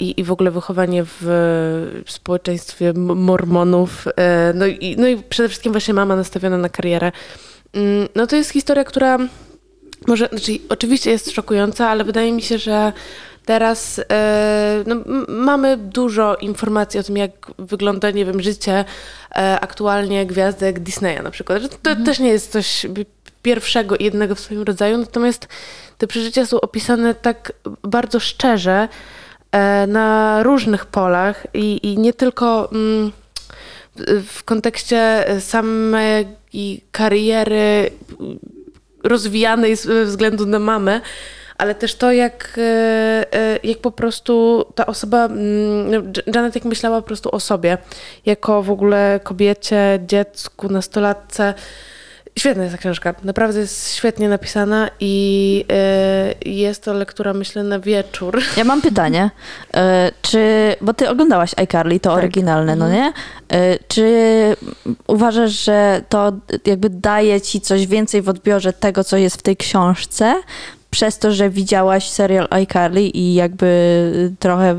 [0.01, 4.09] i, i w ogóle wychowanie w, społeczeństwie mormonów.
[4.17, 7.13] e, No i, no i przede wszystkim właśnie mama nastawiona na karierę.
[7.73, 9.19] Mm, No to jest historia, która
[10.07, 12.93] może, znaczy oczywiście jest szokująca, ale wydaje mi się, że
[13.45, 14.97] teraz e, no,
[15.29, 18.85] mamy dużo informacji o tym, jak wygląda, nie wiem, życie
[19.37, 21.83] e, aktualnie gwiazdek Disneya na przykład.
[21.83, 22.87] To też nie jest coś
[23.43, 25.49] pierwszego i jednego w swoim rodzaju, natomiast
[25.99, 27.53] te przeżycia są opisane tak
[27.83, 28.89] bardzo szczerze
[29.87, 33.13] na różnych polach i, i nie tylko mm,
[34.27, 36.27] w- kontekście samej
[36.93, 37.91] kariery
[39.05, 41.01] rozwijanej ze względu na mamę,
[41.59, 42.63] ale też to, jak, e,
[43.35, 47.79] e, jak po prostu ta osoba, mm, Janet jak myślała po prostu o sobie,
[48.27, 51.55] jako w ogóle kobiecie, dziecku, nastolatce.
[52.39, 57.81] Świetna jest ta książka, naprawdę jest świetnie napisana i e, jest to lektura, myślę, na
[57.81, 58.41] wieczór.
[58.57, 59.31] Ja mam pytanie,
[59.75, 62.19] e, czy, bo ty oglądałaś iCarly, to Tak.
[62.19, 63.13] oryginalne, no nie?
[63.53, 64.07] E, Czy
[65.07, 66.33] uważasz, że to
[66.67, 70.35] jakby daje ci coś więcej w odbiorze tego, co jest w tej książce,
[70.91, 73.69] przez to, że widziałaś serial iCarly i jakby
[74.39, 74.77] trochę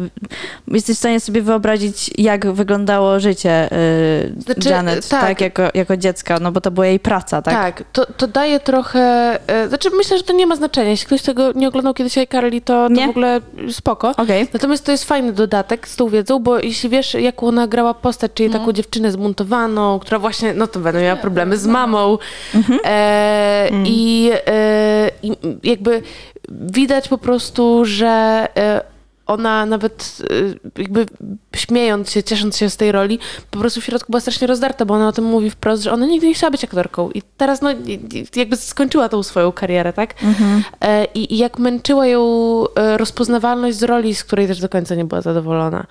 [0.68, 5.42] jesteś w stanie sobie wyobrazić, jak wyglądało życie y, Znaczy, Janet, tak, tak.
[5.42, 7.54] jako, jako dziecka, no bo to była jej praca, tak?
[7.54, 9.00] Tak, to, to daje trochę.
[9.48, 10.90] e, Znaczy, myślę, że to nie ma znaczenia.
[10.90, 13.08] Jeśli ktoś tego nie oglądał kiedyś iCarly, to, to Nie?
[13.08, 13.42] w ogóle
[13.72, 14.12] spoko.
[14.18, 14.48] Okej.
[14.54, 18.32] Natomiast to jest fajny dodatek z tą wiedzą, bo jeśli wiesz, jaką ona grała postać,
[18.34, 22.18] czyli taką dziewczynę zmontowaną, która właśnie, no to będą miała problemy z mamą.
[22.86, 25.32] E, i, e, I
[25.64, 25.99] jakby
[26.50, 28.82] widać po prostu, że e,
[29.30, 30.18] ona nawet
[30.78, 31.06] e, jakby
[31.56, 33.20] śmiejąc się, ciesząc się z tej roli,
[33.52, 36.06] po prostu w środku była strasznie rozdarta, bo ona o tym mówi wprost, że ona
[36.06, 37.12] nigdy nie chciała być aktorką.
[37.12, 37.70] I teraz no
[38.36, 40.14] jakby skończyła tą swoją karierę, tak?
[40.82, 42.24] E, I, I jak męczyła ją
[42.76, 45.86] e, rozpoznawalność z roli, z której też do końca nie była zadowolona.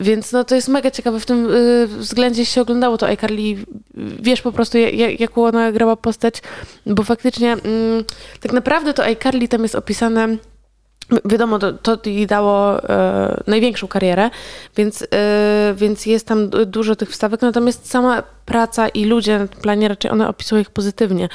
[0.00, 3.56] Więc no to jest mega ciekawe w tym y, względzie, się oglądało to iCarly,
[4.20, 6.42] wiesz po prostu jak, jak, jaką ona grała postać,
[6.86, 8.04] bo faktycznie mm,
[8.40, 10.36] tak naprawdę to iCarly tam jest opisane
[11.24, 14.30] Wiadomo, to, to jej dało e, największą karierę,
[14.76, 19.46] więc, e, więc jest tam du- dużo tych wstawek, natomiast sama praca i ludzie na
[19.48, 21.28] tym planie raczej one opisują ich pozytywnie.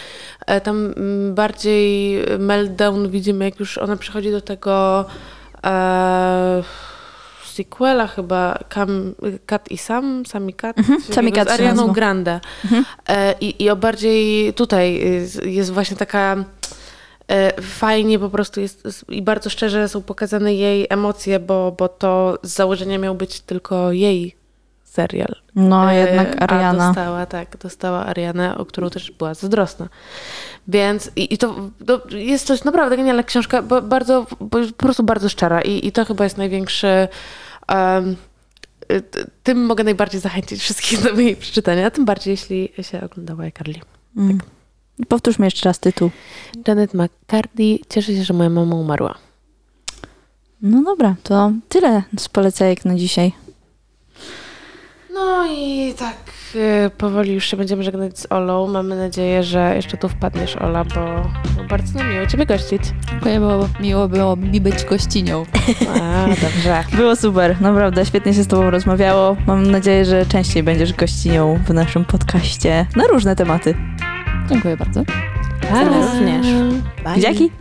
[0.47, 5.05] E, tam mm, bardziej meltdown widzimy, jak już ona przychodzi do tego
[5.65, 6.63] e,
[7.45, 9.13] sequela chyba Kam,
[9.45, 11.87] Kat i Sam, Sami Kat, Mhm, Sami Kat z Arianą.
[11.93, 12.39] Grande.
[13.09, 16.43] E, i, I o bardziej tutaj jest, jest właśnie taka
[17.61, 22.49] fajnie po prostu jest i bardzo szczerze są pokazane jej emocje, bo, bo to z
[22.55, 24.35] założenia miał być tylko jej
[24.83, 25.35] serial.
[25.55, 26.87] No E, jednak A Ariana.
[26.87, 29.87] dostała, tak, dostała Arianę, o którą też była zazdrosna.
[30.67, 31.55] Więc i, i to,
[31.85, 35.91] to jest coś naprawdę genialna książka, bo bardzo, bo po prostu bardzo szczera i, i
[35.91, 37.07] to chyba jest największy
[39.11, 43.43] t- tym mogę najbardziej zachęcić wszystkich do jej przeczytania, a tym bardziej jeśli się oglądała
[43.43, 43.79] iCarly.
[44.17, 44.39] Mm.
[45.07, 46.11] Powtórzmy jeszcze raz tytuł.
[46.67, 49.15] Janet McCarthy, cieszę się, że moja mama umarła.
[50.61, 53.31] No dobra, to tyle z polecajek na dzisiaj.
[55.13, 56.17] No i tak
[56.55, 58.67] e, powoli już się będziemy żegnać z Olą.
[58.67, 62.81] Mamy nadzieję, że jeszcze tu wpadniesz, Ola, bo, bo bardzo nam miło Ciebie gościć.
[63.09, 65.45] Dziękuję, bo miło było mi być gościnią.
[66.01, 66.83] A, dobrze.
[66.97, 69.37] Było super, naprawdę świetnie się z Tobą rozmawiało.
[69.47, 73.75] Mam nadzieję, że częściej będziesz gościnią w naszym podcaście na różne tematy.
[74.49, 75.03] Dziękuję bardzo.
[75.69, 75.83] Pa.
[75.83, 76.47] również.
[77.03, 77.21] Bye.
[77.21, 77.60] Dzięki.